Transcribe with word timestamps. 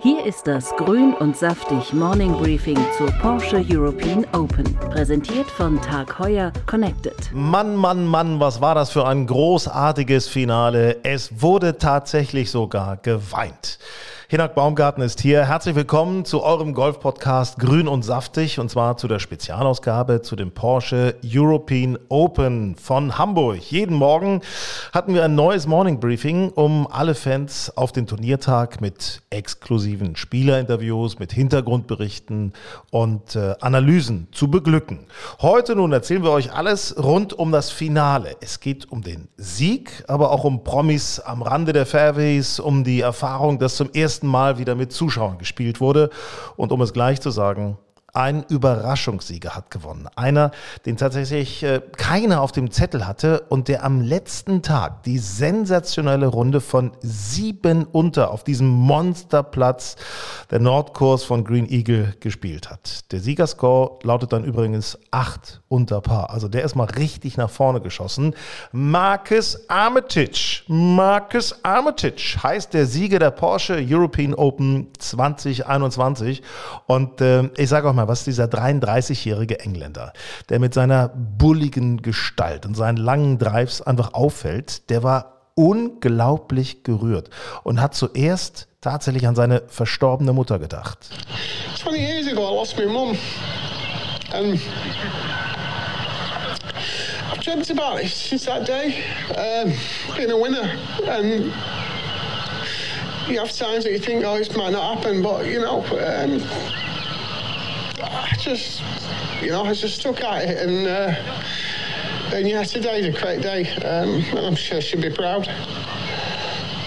Hier 0.00 0.24
ist 0.24 0.46
das 0.46 0.70
Grün 0.76 1.12
und 1.14 1.36
Saftig 1.36 1.92
Morning 1.92 2.32
Briefing 2.32 2.78
zur 2.96 3.10
Porsche 3.20 3.64
European 3.68 4.24
Open. 4.32 4.64
Präsentiert 4.92 5.50
von 5.50 5.82
Tag 5.82 6.20
Heuer 6.20 6.52
Connected. 6.66 7.16
Mann, 7.32 7.74
Mann, 7.74 8.06
Mann, 8.06 8.38
was 8.38 8.60
war 8.60 8.76
das 8.76 8.90
für 8.92 9.08
ein 9.08 9.26
großartiges 9.26 10.28
Finale. 10.28 10.98
Es 11.02 11.42
wurde 11.42 11.78
tatsächlich 11.78 12.52
sogar 12.52 12.96
geweint. 12.98 13.80
Hinak 14.30 14.54
Baumgarten 14.54 15.02
ist 15.02 15.22
hier. 15.22 15.46
Herzlich 15.46 15.74
willkommen 15.74 16.26
zu 16.26 16.42
eurem 16.42 16.74
Golf-Podcast 16.74 17.58
Grün 17.58 17.88
und 17.88 18.02
Saftig 18.02 18.58
und 18.58 18.70
zwar 18.70 18.98
zu 18.98 19.08
der 19.08 19.20
Spezialausgabe 19.20 20.20
zu 20.20 20.36
dem 20.36 20.50
Porsche 20.50 21.14
European 21.24 21.98
Open 22.10 22.76
von 22.76 23.16
Hamburg. 23.16 23.56
Jeden 23.70 23.96
Morgen 23.96 24.42
hatten 24.92 25.14
wir 25.14 25.24
ein 25.24 25.34
neues 25.34 25.66
Morning 25.66 25.98
Briefing, 25.98 26.50
um 26.50 26.86
alle 26.90 27.14
Fans 27.14 27.74
auf 27.74 27.90
den 27.92 28.06
Turniertag 28.06 28.82
mit 28.82 29.22
exklusiven 29.30 30.14
Spielerinterviews, 30.14 31.18
mit 31.18 31.32
Hintergrundberichten 31.32 32.52
und 32.90 33.34
äh, 33.34 33.54
Analysen 33.62 34.28
zu 34.32 34.50
beglücken. 34.50 35.06
Heute 35.40 35.74
nun 35.74 35.90
erzählen 35.92 36.22
wir 36.22 36.32
euch 36.32 36.52
alles 36.52 37.02
rund 37.02 37.32
um 37.32 37.50
das 37.50 37.70
Finale. 37.70 38.36
Es 38.42 38.60
geht 38.60 38.92
um 38.92 39.00
den 39.00 39.28
Sieg, 39.38 40.04
aber 40.06 40.32
auch 40.32 40.44
um 40.44 40.64
Promis 40.64 41.18
am 41.18 41.40
Rande 41.40 41.72
der 41.72 41.86
Fairways, 41.86 42.60
um 42.60 42.84
die 42.84 43.00
Erfahrung, 43.00 43.58
dass 43.58 43.76
zum 43.76 43.90
ersten 43.94 44.17
ersten 44.18 44.26
Mal 44.26 44.58
wieder 44.58 44.74
mit 44.74 44.92
Zuschauern 44.92 45.38
gespielt 45.38 45.80
wurde. 45.80 46.10
Und 46.56 46.72
um 46.72 46.80
es 46.80 46.92
gleich 46.92 47.20
zu 47.20 47.30
sagen, 47.30 47.78
ein 48.14 48.44
Überraschungssieger 48.48 49.54
hat 49.54 49.70
gewonnen. 49.70 50.08
Einer, 50.16 50.50
den 50.86 50.96
tatsächlich 50.96 51.62
äh, 51.62 51.82
keiner 51.96 52.40
auf 52.40 52.52
dem 52.52 52.70
Zettel 52.70 53.06
hatte 53.06 53.40
und 53.48 53.68
der 53.68 53.84
am 53.84 54.00
letzten 54.00 54.62
Tag 54.62 55.02
die 55.02 55.18
sensationelle 55.18 56.26
Runde 56.26 56.60
von 56.60 56.92
sieben 57.00 57.84
unter 57.84 58.30
auf 58.30 58.44
diesem 58.44 58.68
Monsterplatz 58.68 59.96
der 60.50 60.58
Nordkurs 60.58 61.24
von 61.24 61.44
Green 61.44 61.68
Eagle 61.68 62.14
gespielt 62.20 62.70
hat. 62.70 63.12
Der 63.12 63.20
Siegerscore 63.20 63.98
lautet 64.02 64.32
dann 64.32 64.44
übrigens 64.44 64.98
acht 65.10 65.60
unter 65.68 66.00
Paar. 66.00 66.30
Also 66.30 66.48
der 66.48 66.64
ist 66.64 66.74
mal 66.74 66.84
richtig 66.84 67.36
nach 67.36 67.50
vorne 67.50 67.80
geschossen. 67.80 68.34
Marcus 68.72 69.68
Armitage. 69.68 70.62
Marcus 70.68 71.62
Armitage 71.62 72.38
heißt 72.42 72.72
der 72.72 72.86
Sieger 72.86 73.18
der 73.18 73.32
Porsche 73.32 73.84
European 73.86 74.34
Open 74.34 74.88
2021. 74.98 76.42
Und 76.86 77.20
äh, 77.20 77.50
ich 77.56 77.68
sage 77.68 77.88
auch 77.88 77.97
mal, 77.98 78.08
was 78.08 78.24
dieser 78.24 78.44
33-jährige 78.44 79.60
Engländer, 79.60 80.12
der 80.48 80.58
mit 80.58 80.72
seiner 80.72 81.08
bulligen 81.08 82.00
Gestalt 82.00 82.64
und 82.64 82.74
seinen 82.74 82.96
langen 82.96 83.38
Drives 83.38 83.82
einfach 83.82 84.14
auffällt, 84.14 84.88
der 84.88 85.02
war 85.02 85.50
unglaublich 85.54 86.84
gerührt 86.84 87.30
und 87.64 87.80
hat 87.80 87.94
zuerst 87.94 88.68
tatsächlich 88.80 89.26
an 89.26 89.34
seine 89.34 89.62
verstorbene 89.66 90.32
Mutter 90.32 90.58
gedacht. 90.58 90.98
20 91.76 92.00
years 92.00 92.28
ago 92.28 92.42
I 92.42 92.54
lost 92.54 92.78
my 92.78 92.86
mum 92.86 93.16
and 94.32 94.60
I've 97.32 97.42
dreamt 97.42 97.70
about 97.70 98.00
it 98.00 98.08
since 98.08 98.46
that 98.46 98.66
day, 98.66 99.02
um, 99.36 99.72
being 100.16 100.30
a 100.30 100.36
winner 100.36 100.70
and 101.08 101.52
you 103.28 103.38
have 103.40 103.52
times 103.52 103.84
that 103.84 103.92
you 103.92 103.98
think, 103.98 104.24
oh, 104.24 104.38
this 104.38 104.54
might 104.56 104.72
not 104.72 104.96
happen, 104.96 105.22
but 105.22 105.46
you 105.46 105.60
know, 105.60 105.84
um, 105.84 106.40
just, 108.38 108.82
you 109.42 109.50
know, 109.50 109.64
I 109.64 109.74
just 109.74 110.00
stuck 110.00 110.22
at 110.22 110.48
it, 110.48 110.68
and 110.68 110.86
uh, 110.86 111.14
and 112.32 112.48
yeah, 112.48 112.62
today's 112.62 113.06
a 113.06 113.20
great 113.20 113.42
day, 113.42 113.68
um, 113.84 114.22
and 114.36 114.46
I'm 114.46 114.54
sure 114.54 114.80
she'll 114.80 115.00
be 115.00 115.10
proud. 115.10 115.46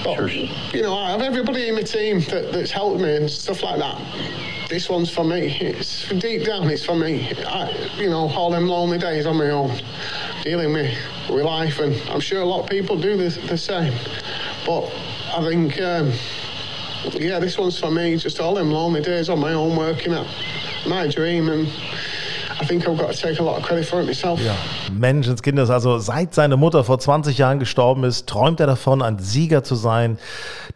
But 0.03 0.15
sure. 0.15 0.29
you 0.29 0.81
know, 0.81 0.95
I 0.95 1.11
have 1.11 1.21
everybody 1.21 1.67
in 1.67 1.75
my 1.75 1.81
team 1.81 2.21
that, 2.29 2.51
that's 2.51 2.71
helped 2.71 3.01
me 3.01 3.15
and 3.15 3.29
stuff 3.29 3.63
like 3.63 3.79
that. 3.79 4.01
This 4.69 4.89
one's 4.89 5.09
for 5.09 5.23
me. 5.23 5.57
It's 5.59 6.07
deep 6.09 6.45
down, 6.45 6.69
it's 6.69 6.85
for 6.85 6.95
me. 6.95 7.33
I, 7.45 7.69
you 7.97 8.09
know, 8.09 8.29
all 8.29 8.49
them 8.49 8.67
lonely 8.67 8.97
days 8.97 9.25
on 9.25 9.37
my 9.37 9.49
own, 9.49 9.71
dealing 10.43 10.73
with 10.73 10.97
with 11.29 11.43
life, 11.43 11.79
and 11.79 11.95
I'm 12.09 12.21
sure 12.21 12.41
a 12.41 12.45
lot 12.45 12.61
of 12.63 12.69
people 12.69 12.97
do 12.97 13.17
the, 13.17 13.29
the 13.47 13.57
same. 13.57 13.93
But 14.65 14.91
I 15.33 15.41
think. 15.43 15.79
Um, 15.79 16.13
yeah, 17.13 17.39
this 17.39 17.57
one's 17.57 17.79
for 17.79 17.89
me. 17.89 18.15
Just 18.17 18.39
all 18.39 18.53
them 18.53 18.69
lonely 18.69 19.01
days 19.01 19.27
on 19.29 19.39
my 19.39 19.53
own 19.53 19.75
working 19.75 20.13
at 20.13 20.27
my 20.85 21.07
dream 21.07 21.49
and 21.49 21.67
I 22.61 22.65
think 22.65 22.87
I've 22.87 22.97
got 22.97 23.11
to 23.11 23.17
take 23.17 23.39
a 23.39 23.43
lot 23.43 23.57
of 23.57 23.63
credit 23.63 23.85
for 23.85 24.01
it 24.01 24.05
myself. 24.05 24.39
Ja. 24.39 24.55
Menschenskinder, 24.93 25.67
also 25.67 25.97
seit 25.97 26.35
seine 26.35 26.57
Mutter 26.57 26.83
vor 26.83 26.99
20 26.99 27.37
Jahren 27.37 27.57
gestorben 27.59 28.03
ist, 28.03 28.27
träumt 28.27 28.59
er 28.59 28.67
davon, 28.67 29.01
ein 29.01 29.17
Sieger 29.17 29.63
zu 29.63 29.73
sein. 29.73 30.19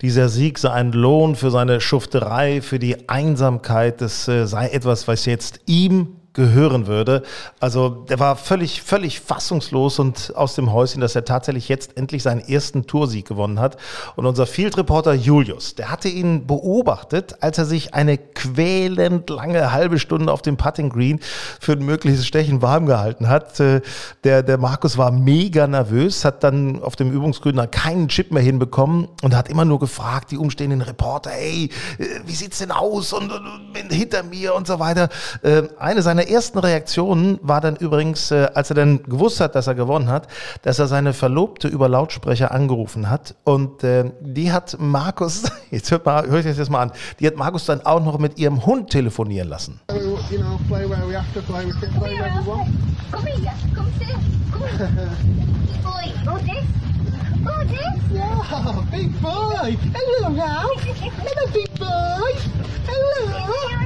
Dieser 0.02 0.30
Sieg 0.30 0.58
sei 0.58 0.72
ein 0.72 0.94
Lohn 0.94 1.36
für 1.36 1.52
seine 1.52 1.80
Schufterei, 1.82 2.62
für 2.62 2.80
die 2.80 3.08
Einsamkeit. 3.08 4.02
Das 4.02 4.28
äh, 4.28 4.48
sei 4.48 4.70
etwas, 4.70 5.08
was 5.08 5.26
jetzt 5.26 5.60
ihm 5.68 6.16
gehören 6.36 6.86
würde. 6.86 7.24
Also 7.60 7.90
der 7.90 8.20
war 8.20 8.36
völlig, 8.36 8.82
völlig 8.82 9.22
fassungslos 9.22 9.98
und 9.98 10.34
aus 10.36 10.54
dem 10.54 10.72
Häuschen, 10.72 11.02
dass 11.02 11.16
er 11.16 11.26
tatsächlich 11.26 11.70
jetzt 11.70 11.98
endlich 11.98 12.22
seinen 12.22 12.42
ersten 12.42 12.86
Toursieg 12.86 13.28
gewonnen 13.28 13.60
hat. 13.60 13.78
Und 14.16 14.26
unser 14.26 14.46
Field 14.46 14.78
Reporter 14.78 15.14
Julius, 15.14 15.76
der 15.76 15.90
hatte 15.90 16.10
ihn 16.10 16.46
beobachtet, 16.46 17.38
als 17.42 17.58
er 17.58 17.66
sich 17.66 17.94
eine 17.94 18.18
quälend 18.18 19.30
lange 19.30 19.72
halbe 19.72 19.98
Stunde 19.98 20.32
auf 20.32 20.42
dem 20.42 20.58
Putting 20.58 20.90
Green 20.90 21.20
für 21.60 21.72
ein 21.72 21.86
mögliches 21.86 22.28
Stechen 22.28 22.62
warm 22.62 22.86
gehalten 22.86 23.30
hat. 23.30 23.60
Äh, 23.60 23.82
der, 24.24 24.44
der 24.44 24.58
Markus 24.58 24.98
war 24.98 25.12
mega 25.12 25.68
nervös, 25.68 26.26
hat 26.26 26.44
dann 26.44 26.84
auf 26.84 26.98
dem 26.98 27.12
Übungsgrün 27.12 27.56
dann 27.56 27.72
keinen 27.72 28.10
Chip 28.10 28.32
mehr 28.32 28.44
hinbekommen 28.44 29.08
und 29.24 29.36
hat 29.36 29.50
immer 29.50 29.64
nur 29.64 29.80
gefragt, 29.80 30.32
die 30.32 30.38
umstehenden 30.38 30.82
Reporter, 30.82 31.30
hey, 31.30 31.70
äh, 31.98 32.06
wie 32.26 32.36
sieht's 32.36 32.58
denn 32.58 32.72
aus 32.72 33.14
und, 33.14 33.32
und, 33.32 33.46
und 33.48 33.94
hinter 33.94 34.24
mir 34.24 34.54
und 34.54 34.68
so 34.68 34.80
weiter. 34.80 35.08
Äh, 35.42 35.64
eine 35.80 36.02
seiner 36.02 36.25
ersten 36.30 36.60
Reaktionen 36.60 37.40
war 37.42 37.62
dann 37.62 37.76
übrigens, 37.76 38.32
äh, 38.32 38.48
als 38.54 38.70
er 38.70 38.76
dann 38.76 39.04
gewusst 39.04 39.40
hat, 39.40 39.56
dass 39.56 39.68
er 39.68 39.76
gewonnen 39.76 40.10
hat, 40.10 40.28
dass 40.62 40.80
er 40.80 40.88
seine 40.88 41.14
Verlobte 41.14 41.68
über 41.68 41.90
Lautsprecher 41.90 42.52
angerufen 42.52 43.10
hat. 43.10 43.36
Und 43.44 43.84
äh, 43.84 44.12
die 44.22 44.52
hat 44.52 44.78
Markus, 44.80 45.44
jetzt 45.72 45.92
hört 45.92 46.06
mal, 46.06 46.28
hört 46.28 46.46
euch 46.46 46.58
das 46.58 46.70
mal 46.70 46.82
an, 46.82 46.92
die 47.20 47.28
hat 47.28 47.36
Markus 47.36 47.66
dann 47.66 47.86
auch 47.86 48.04
noch 48.04 48.18
mit 48.20 48.38
ihrem 48.38 48.66
Hund 48.66 48.90
telefonieren 48.90 49.50
lassen. 49.50 49.82
Oh, 49.88 50.18
Yeah, 58.16 58.86
big 58.92 59.22
boy. 59.22 59.78
Hello, 59.94 60.30
Ralph. 60.36 60.82
Hello, 60.82 61.48
big 61.52 61.70
boy. 61.78 62.34
Hello. 62.88 63.85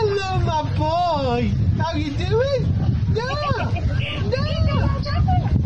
Hello, 0.00 0.38
my 0.46 0.62
boy. 0.78 1.48
How 1.76 1.92
you 1.96 2.12
doing? 2.12 2.72
Yeah. 3.14 3.74
Yeah. 4.30 5.00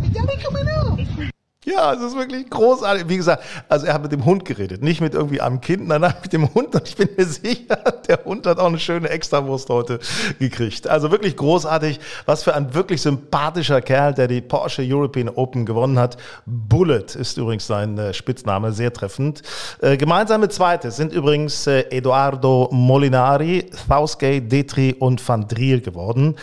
Is 0.02 0.10
Daddy 0.14 0.36
coming 0.40 0.68
up? 0.68 1.31
Ja, 1.64 1.92
es 1.92 2.02
ist 2.02 2.16
wirklich 2.16 2.50
großartig. 2.50 3.08
Wie 3.08 3.16
gesagt, 3.16 3.44
also 3.68 3.86
er 3.86 3.94
hat 3.94 4.02
mit 4.02 4.10
dem 4.10 4.24
Hund 4.24 4.44
geredet, 4.44 4.82
nicht 4.82 5.00
mit 5.00 5.14
irgendwie 5.14 5.40
einem 5.40 5.60
Kind, 5.60 5.86
nein, 5.86 6.00
mit 6.22 6.32
dem 6.32 6.52
Hund. 6.52 6.74
Und 6.74 6.88
ich 6.88 6.96
bin 6.96 7.08
mir 7.16 7.24
sicher, 7.24 7.76
der 8.08 8.24
Hund 8.24 8.46
hat 8.48 8.58
auch 8.58 8.66
eine 8.66 8.80
schöne 8.80 9.08
Extrawurst 9.08 9.68
heute 9.68 10.00
gekriegt. 10.40 10.88
Also 10.88 11.12
wirklich 11.12 11.36
großartig. 11.36 12.00
Was 12.26 12.42
für 12.42 12.56
ein 12.56 12.74
wirklich 12.74 13.00
sympathischer 13.00 13.80
Kerl, 13.80 14.12
der 14.12 14.26
die 14.26 14.40
Porsche 14.40 14.82
European 14.84 15.28
Open 15.28 15.64
gewonnen 15.64 16.00
hat. 16.00 16.16
Bullet 16.46 17.14
ist 17.14 17.38
übrigens 17.38 17.68
sein 17.68 17.96
äh, 17.96 18.12
Spitzname, 18.12 18.72
sehr 18.72 18.92
treffend. 18.92 19.42
Äh, 19.80 19.96
gemeinsame 19.96 20.48
Zweite 20.48 20.90
sind 20.90 21.12
übrigens 21.12 21.68
äh, 21.68 21.82
Eduardo 21.90 22.70
Molinari, 22.72 23.66
Southgate, 23.88 24.50
Detri 24.50 24.96
und 24.98 25.26
Van 25.26 25.46
Driel 25.46 25.80
geworden. 25.80 26.34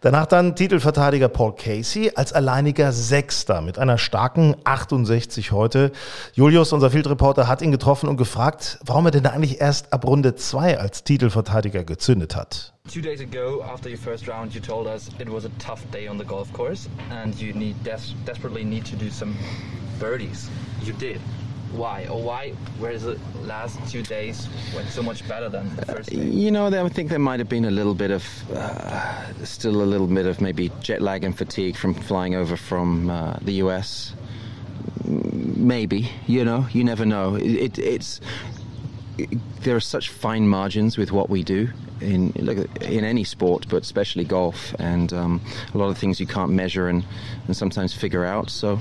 Danach 0.00 0.26
dann 0.26 0.54
Titelverteidiger 0.54 1.28
Paul 1.28 1.54
Casey 1.54 2.12
als 2.14 2.32
alleiniger 2.32 2.92
Sechster 2.92 3.60
mit 3.60 3.78
einer 3.78 3.98
starken 3.98 4.55
68 4.64 5.52
heute. 5.52 5.92
Julius, 6.34 6.72
unser 6.72 6.90
Fieldreporter, 6.90 7.48
hat 7.48 7.62
ihn 7.62 7.72
getroffen 7.72 8.08
und 8.08 8.16
gefragt, 8.16 8.78
warum 8.84 9.06
er 9.06 9.10
denn 9.10 9.26
eigentlich 9.26 9.60
erst 9.60 9.92
ab 9.92 10.06
Runde 10.06 10.34
2 10.34 10.78
als 10.78 11.04
Titelverteidiger 11.04 11.84
gezündet 11.84 12.36
hat. 12.36 12.72
Two 12.92 13.00
days 13.00 13.20
ago, 13.20 13.62
after 13.62 13.88
your 13.88 13.98
first 13.98 14.28
round, 14.28 14.54
you 14.54 14.60
told 14.60 14.86
us 14.86 15.08
it 15.18 15.28
was 15.28 15.44
a 15.44 15.50
tough 15.58 15.80
day 15.90 16.08
on 16.08 16.18
the 16.18 16.24
golf 16.24 16.52
course 16.52 16.88
and 17.10 17.34
you 17.40 17.52
need 17.52 17.74
des 17.84 18.14
desperately 18.24 18.64
need 18.64 18.84
to 18.84 18.96
do 18.96 19.10
some 19.10 19.34
birdies. 19.98 20.48
You 20.84 20.92
did. 20.92 21.20
why 21.72 22.06
or 22.06 22.22
why 22.22 22.52
whereas 22.78 23.02
the 23.02 23.18
last 23.44 23.78
two 23.90 24.02
days 24.02 24.48
went 24.74 24.88
so 24.88 25.02
much 25.02 25.26
better 25.28 25.48
than 25.48 25.74
the 25.76 25.86
first 25.86 26.10
day? 26.10 26.16
you 26.16 26.50
know 26.50 26.66
i 26.66 26.88
think 26.88 27.10
there 27.10 27.18
might 27.18 27.38
have 27.38 27.48
been 27.48 27.64
a 27.64 27.70
little 27.70 27.94
bit 27.94 28.10
of 28.10 28.24
uh, 28.52 29.44
still 29.44 29.82
a 29.82 29.84
little 29.84 30.06
bit 30.06 30.26
of 30.26 30.40
maybe 30.40 30.70
jet 30.80 31.02
lag 31.02 31.24
and 31.24 31.36
fatigue 31.36 31.76
from 31.76 31.94
flying 31.94 32.34
over 32.34 32.56
from 32.56 33.10
uh, 33.10 33.36
the 33.42 33.54
us 33.54 34.14
maybe 35.66 36.08
you 36.26 36.44
know 36.44 36.66
you 36.70 36.84
never 36.84 37.04
know 37.04 37.34
it, 37.34 37.42
it, 37.42 37.78
it's 37.78 38.20
it, 39.18 39.28
there 39.62 39.74
are 39.74 39.80
such 39.80 40.10
fine 40.10 40.46
margins 40.48 40.96
with 40.96 41.10
what 41.10 41.28
we 41.28 41.42
do 41.42 41.68
in 42.00 42.30
in 42.32 43.04
any 43.04 43.24
sport, 43.24 43.66
but 43.68 43.82
especially 43.82 44.24
golf, 44.24 44.74
and 44.78 45.12
um, 45.12 45.40
a 45.74 45.78
lot 45.78 45.88
of 45.88 45.98
things 45.98 46.20
you 46.20 46.26
can't 46.26 46.52
measure 46.52 46.88
and, 46.88 47.04
and 47.46 47.56
sometimes 47.56 47.94
figure 47.94 48.24
out. 48.24 48.50
So 48.50 48.78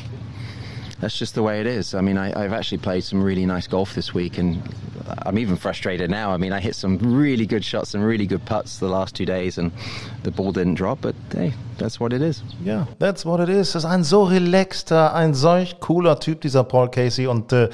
that's 0.99 1.17
just 1.17 1.35
the 1.35 1.43
way 1.43 1.61
it 1.61 1.67
is. 1.67 1.93
I 1.93 2.01
mean, 2.01 2.17
I, 2.17 2.37
have 2.37 2.53
actually 2.53 2.79
played 2.79 3.03
some 3.03 3.23
really 3.23 3.45
nice 3.45 3.67
golf 3.67 3.95
this 3.95 4.13
week, 4.13 4.38
and 4.38 4.61
I'm 5.07 5.39
even 5.39 5.55
frustrated 5.55 6.09
now. 6.09 6.31
I 6.31 6.38
mean, 6.38 6.51
I 6.51 6.59
hit 6.59 6.75
some 6.75 6.97
really 6.97 7.45
good 7.45 7.63
shots, 7.63 7.91
some 7.91 8.03
really 8.03 8.27
good 8.27 8.45
putts 8.45 8.79
the 8.79 8.89
last 8.89 9.15
two 9.15 9.25
days, 9.25 9.57
and 9.57 9.71
the 10.23 10.31
ball 10.31 10.51
didn't 10.51 10.75
drop. 10.75 10.99
But 11.01 11.15
hey, 11.31 11.53
that's 11.77 12.00
what 12.00 12.13
it 12.13 12.22
is. 12.22 12.44
Ja, 12.63 12.88
that's 13.00 13.25
what 13.25 13.39
it 13.39 13.50
is. 13.50 13.74
Das 13.74 13.83
ist 13.83 13.89
ein 13.89 14.04
so 14.04 14.24
relaxter, 14.24 15.13
ein 15.13 15.33
solch 15.33 15.80
cooler 15.80 16.19
Typ, 16.19 16.42
dieser 16.42 16.63
Paul 16.63 16.89
Casey. 16.89 17.27
Und 17.27 17.51
äh, 17.54 17.69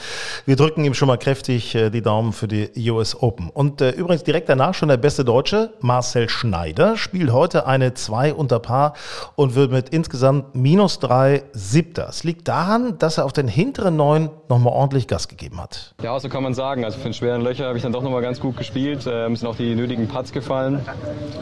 wir 0.45 0.55
drücken 0.55 0.83
ihm 0.83 0.93
schon 0.93 1.07
mal 1.07 1.17
kräftig 1.17 1.75
äh, 1.75 1.89
die 1.89 2.01
Daumen 2.01 2.33
für 2.33 2.47
die 2.47 2.69
US 2.91 3.15
Open. 3.21 3.49
Und 3.49 3.81
äh, 3.81 3.91
übrigens 3.91 4.23
direkt 4.23 4.49
danach 4.49 4.73
schon 4.73 4.89
der 4.89 4.97
beste 4.97 5.23
Deutsche, 5.23 5.73
Marcel 5.81 6.29
Schneider, 6.29 6.97
spielt 6.97 7.31
heute 7.31 7.67
eine 7.67 7.93
2 7.93 8.33
unter 8.33 8.59
Paar 8.59 8.93
und 9.35 9.55
wird 9.55 9.71
mit 9.71 9.89
insgesamt 9.89 10.55
minus 10.55 10.99
3 10.99 11.43
Siebter. 11.53 12.07
Es 12.09 12.23
liegt 12.23 12.47
daran, 12.47 12.97
dass 12.97 13.17
er 13.17 13.25
auf 13.25 13.33
den 13.33 13.47
hinteren 13.47 13.95
Neun 13.95 14.29
nochmal 14.49 14.73
ordentlich 14.73 15.07
Gas 15.07 15.27
gegeben 15.27 15.61
hat. 15.61 15.93
Ja, 16.01 16.19
so 16.19 16.29
kann 16.29 16.43
man 16.43 16.53
sagen. 16.53 16.83
Also 16.85 16.97
für 16.97 17.05
den 17.05 17.13
schweren 17.13 17.41
Löcher 17.41 17.65
habe 17.65 17.77
ich 17.77 17.83
dann 17.83 17.91
doch 17.91 18.03
nochmal 18.03 18.21
ganz 18.21 18.39
gut 18.39 18.57
gespielt. 18.57 19.05
Ähm, 19.07 19.35
sind 19.35 19.47
auch 19.47 19.55
die 19.55 19.75
nötigen 19.75 20.07
Putts 20.07 20.31
gefallen. 20.31 20.85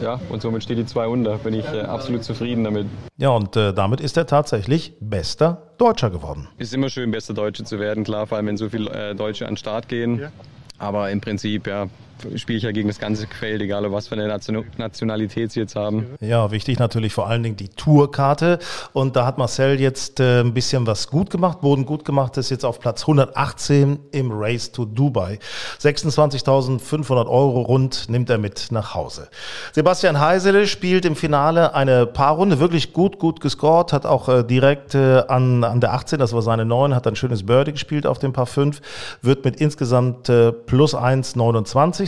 Ja, 0.02 0.20
und 0.28 0.42
somit 0.42 0.62
steht 0.62 0.78
die 0.78 0.86
2 0.86 1.06
unter. 1.08 1.38
Bin 1.38 1.54
ich 1.54 1.66
äh, 1.72 1.80
absolut 1.80 2.22
zufrieden 2.24 2.49
damit. 2.56 2.86
Ja, 3.16 3.30
und 3.30 3.56
äh, 3.56 3.72
damit 3.72 4.00
ist 4.00 4.16
er 4.16 4.26
tatsächlich 4.26 4.94
bester 5.00 5.72
Deutscher 5.78 6.10
geworden. 6.10 6.48
Ist 6.58 6.74
immer 6.74 6.90
schön, 6.90 7.10
bester 7.10 7.34
Deutsche 7.34 7.64
zu 7.64 7.78
werden, 7.78 8.04
klar, 8.04 8.26
vor 8.26 8.36
allem 8.36 8.46
wenn 8.48 8.56
so 8.56 8.68
viele 8.68 8.90
äh, 8.90 9.14
Deutsche 9.14 9.46
an 9.46 9.52
den 9.52 9.56
Start 9.56 9.88
gehen. 9.88 10.18
Ja. 10.18 10.32
Aber 10.78 11.10
im 11.10 11.20
Prinzip, 11.20 11.66
ja, 11.66 11.88
spiele 12.36 12.58
ich 12.58 12.64
ja 12.64 12.72
gegen 12.72 12.88
das 12.88 12.98
ganze 12.98 13.26
Feld, 13.26 13.62
egal 13.62 13.90
was 13.92 14.08
für 14.08 14.14
eine 14.14 14.28
Nationalität 14.28 15.52
sie 15.52 15.60
jetzt 15.60 15.76
haben. 15.76 16.06
Ja, 16.20 16.50
wichtig 16.50 16.78
natürlich 16.78 17.12
vor 17.12 17.28
allen 17.28 17.42
Dingen 17.42 17.56
die 17.56 17.68
Tourkarte. 17.68 18.58
Und 18.92 19.16
da 19.16 19.26
hat 19.26 19.38
Marcel 19.38 19.80
jetzt 19.80 20.20
äh, 20.20 20.40
ein 20.40 20.54
bisschen 20.54 20.86
was 20.86 21.08
gut 21.08 21.30
gemacht, 21.30 21.60
Boden 21.60 21.86
gut 21.86 22.04
gemacht, 22.04 22.36
ist 22.36 22.50
jetzt 22.50 22.64
auf 22.64 22.80
Platz 22.80 23.02
118 23.02 23.98
im 24.12 24.30
Race 24.32 24.72
to 24.72 24.84
Dubai. 24.84 25.38
26.500 25.80 27.26
Euro 27.26 27.62
rund 27.62 28.08
nimmt 28.08 28.30
er 28.30 28.38
mit 28.38 28.68
nach 28.70 28.94
Hause. 28.94 29.28
Sebastian 29.72 30.20
Heisele 30.20 30.66
spielt 30.66 31.04
im 31.04 31.16
Finale 31.16 31.74
eine 31.74 32.06
Paarrunde, 32.06 32.60
wirklich 32.60 32.92
gut, 32.92 33.18
gut 33.18 33.40
gescored, 33.40 33.92
hat 33.92 34.06
auch 34.06 34.28
äh, 34.28 34.44
direkt 34.44 34.94
äh, 34.94 35.22
an, 35.28 35.64
an 35.64 35.80
der 35.80 35.92
18, 35.94 36.18
das 36.18 36.32
war 36.32 36.42
seine 36.42 36.64
9, 36.64 36.94
hat 36.94 37.06
ein 37.06 37.16
schönes 37.16 37.46
Birdie 37.46 37.72
gespielt 37.72 38.06
auf 38.06 38.18
dem 38.18 38.32
Paar 38.32 38.46
5, 38.46 38.80
wird 39.22 39.44
mit 39.44 39.60
insgesamt 39.60 40.28
äh, 40.28 40.52
plus 40.52 40.94
1, 40.94 41.36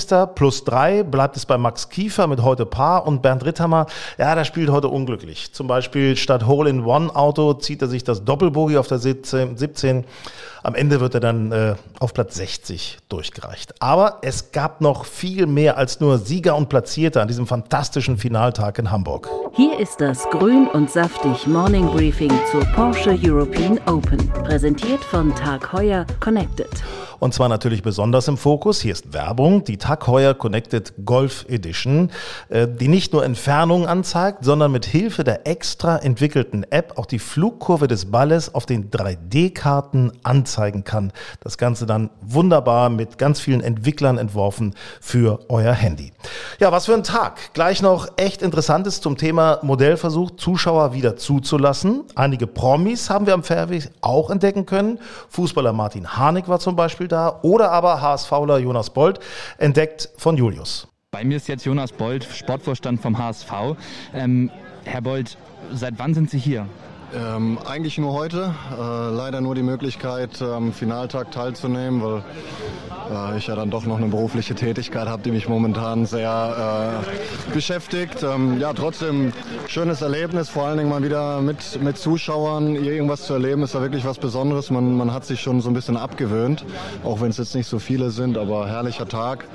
29 0.06 0.12
20. 0.12 0.34
plus 0.34 0.64
3 0.64 1.02
bleibt 1.04 1.36
es 1.36 1.46
bei 1.46 1.58
Max 1.58 1.88
Kiefer 1.88 2.26
mit 2.26 2.42
heute 2.42 2.66
Paar 2.66 3.06
und 3.06 3.22
Bernd 3.22 3.44
Ritthammer, 3.44 3.86
ja, 4.18 4.34
der 4.34 4.44
spielt 4.44 4.70
heute 4.70 4.88
unglücklich. 4.88 5.52
Zum 5.52 5.66
Beispiel 5.66 6.16
statt 6.16 6.46
Hole-in-One-Auto 6.46 7.54
zieht 7.54 7.82
er 7.82 7.88
sich 7.88 8.04
das 8.04 8.24
Doppelbogie 8.24 8.78
auf 8.78 8.88
der 8.88 8.98
17. 8.98 10.04
Am 10.64 10.74
Ende 10.76 11.00
wird 11.00 11.14
er 11.14 11.20
dann 11.20 11.50
äh, 11.50 11.74
auf 11.98 12.14
Platz 12.14 12.36
60 12.36 12.98
durchgereicht. 13.08 13.74
Aber 13.80 14.18
es 14.22 14.52
gab 14.52 14.80
noch 14.80 15.04
viel 15.04 15.46
mehr 15.46 15.76
als 15.76 16.00
nur 16.00 16.18
Sieger 16.18 16.56
und 16.56 16.68
Platzierte 16.68 17.20
an 17.20 17.26
diesem 17.26 17.48
fantastischen 17.48 18.16
Finaltag 18.16 18.78
in 18.78 18.90
Hamburg. 18.90 19.28
Hier 19.54 19.78
ist 19.80 20.00
das 20.00 20.24
Grün 20.30 20.68
und 20.68 20.90
saftig 20.90 21.46
Morning 21.48 21.86
Briefing 21.88 22.32
zur 22.50 22.64
Porsche 22.76 23.18
European 23.24 23.80
Open, 23.86 24.28
präsentiert 24.44 25.02
von 25.02 25.34
Tag 25.34 25.72
Heuer 25.72 26.06
Connected. 26.20 26.70
Und 27.22 27.32
zwar 27.32 27.48
natürlich 27.48 27.84
besonders 27.84 28.26
im 28.26 28.36
Fokus. 28.36 28.80
Hier 28.80 28.90
ist 28.90 29.12
Werbung, 29.12 29.62
die 29.62 29.76
Tag 29.76 30.08
Heuer 30.08 30.34
Connected 30.34 30.92
Golf 31.04 31.46
Edition, 31.48 32.10
äh, 32.48 32.66
die 32.66 32.88
nicht 32.88 33.12
nur 33.12 33.24
Entfernungen 33.24 33.86
anzeigt, 33.86 34.44
sondern 34.44 34.72
mit 34.72 34.86
Hilfe 34.86 35.22
der 35.22 35.46
extra 35.46 35.98
entwickelten 35.98 36.64
App 36.72 36.98
auch 36.98 37.06
die 37.06 37.20
Flugkurve 37.20 37.86
des 37.86 38.10
Balles 38.10 38.52
auf 38.56 38.66
den 38.66 38.90
3D-Karten 38.90 40.10
anzeigen 40.24 40.82
kann. 40.82 41.12
Das 41.38 41.58
Ganze 41.58 41.86
dann 41.86 42.10
wunderbar 42.22 42.90
mit 42.90 43.18
ganz 43.18 43.38
vielen 43.38 43.60
Entwicklern 43.60 44.18
entworfen 44.18 44.74
für 45.00 45.48
euer 45.48 45.74
Handy. 45.74 46.12
Ja, 46.58 46.72
was 46.72 46.86
für 46.86 46.94
ein 46.94 47.04
Tag. 47.04 47.52
Gleich 47.52 47.82
noch 47.82 48.08
echt 48.16 48.42
Interessantes 48.42 49.00
zum 49.00 49.16
Thema 49.16 49.60
Modellversuch, 49.62 50.32
Zuschauer 50.32 50.92
wieder 50.92 51.16
zuzulassen. 51.16 52.02
Einige 52.16 52.48
Promis 52.48 53.10
haben 53.10 53.26
wir 53.26 53.34
am 53.34 53.44
Fairway 53.44 53.84
auch 54.00 54.28
entdecken 54.28 54.66
können. 54.66 54.98
Fußballer 55.28 55.72
Martin 55.72 56.16
Harnik 56.16 56.48
war 56.48 56.58
zum 56.58 56.74
Beispiel 56.74 57.11
da 57.12 57.38
oder 57.42 57.70
aber 57.70 58.00
HSVler 58.00 58.58
Jonas 58.58 58.90
Bold, 58.90 59.20
entdeckt 59.58 60.08
von 60.16 60.36
Julius. 60.36 60.88
Bei 61.10 61.24
mir 61.24 61.36
ist 61.36 61.48
jetzt 61.48 61.66
Jonas 61.66 61.92
Bold, 61.92 62.24
Sportvorstand 62.24 63.00
vom 63.00 63.18
HSV. 63.18 63.52
Ähm, 64.14 64.50
Herr 64.84 65.02
Bold, 65.02 65.36
seit 65.72 65.98
wann 65.98 66.14
sind 66.14 66.30
Sie 66.30 66.38
hier? 66.38 66.66
Ähm, 67.14 67.58
eigentlich 67.66 67.98
nur 67.98 68.14
heute. 68.14 68.54
Äh, 68.72 69.14
leider 69.14 69.40
nur 69.40 69.54
die 69.54 69.62
Möglichkeit, 69.62 70.40
am 70.40 70.72
Finaltag 70.72 71.30
teilzunehmen, 71.30 72.02
weil 72.02 72.22
äh, 73.10 73.36
ich 73.36 73.46
ja 73.48 73.54
dann 73.54 73.70
doch 73.70 73.84
noch 73.84 73.98
eine 73.98 74.06
berufliche 74.06 74.54
Tätigkeit 74.54 75.08
habe, 75.08 75.22
die 75.22 75.30
mich 75.30 75.48
momentan 75.48 76.06
sehr 76.06 77.02
äh, 77.04 77.52
beschäftigt. 77.52 78.22
Ähm, 78.22 78.58
ja, 78.60 78.72
trotzdem 78.72 79.32
schönes 79.68 80.00
Erlebnis, 80.00 80.48
vor 80.48 80.64
allen 80.64 80.78
Dingen 80.78 80.90
mal 80.90 81.02
wieder 81.02 81.40
mit, 81.42 81.82
mit 81.82 81.98
Zuschauern 81.98 82.76
irgendwas 82.76 83.22
zu 83.26 83.34
erleben, 83.34 83.62
ist 83.62 83.74
ja 83.74 83.82
wirklich 83.82 84.04
was 84.04 84.18
Besonderes. 84.18 84.70
Man, 84.70 84.96
man 84.96 85.12
hat 85.12 85.26
sich 85.26 85.40
schon 85.40 85.60
so 85.60 85.68
ein 85.68 85.74
bisschen 85.74 85.96
abgewöhnt, 85.96 86.64
auch 87.04 87.20
wenn 87.20 87.30
es 87.30 87.36
jetzt 87.36 87.54
nicht 87.54 87.66
so 87.66 87.78
viele 87.78 88.10
sind, 88.10 88.38
aber 88.38 88.68
herrlicher 88.68 89.08
Tag. 89.08 89.46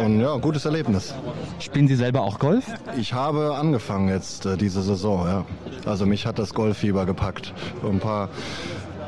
Und 0.00 0.20
ja, 0.20 0.36
gutes 0.36 0.64
Erlebnis. 0.64 1.14
Spielen 1.58 1.88
Sie 1.88 1.96
selber 1.96 2.22
auch 2.22 2.38
Golf? 2.38 2.64
Ich 2.96 3.12
habe 3.12 3.56
angefangen 3.56 4.08
jetzt 4.08 4.46
äh, 4.46 4.56
diese 4.56 4.82
Saison, 4.82 5.26
ja. 5.26 5.44
Also 5.84 6.06
mich 6.06 6.26
hat 6.26 6.38
das 6.38 6.54
Golffieber 6.92 7.06
gepackt. 7.06 7.52
Ein 7.82 7.98
paar 7.98 8.28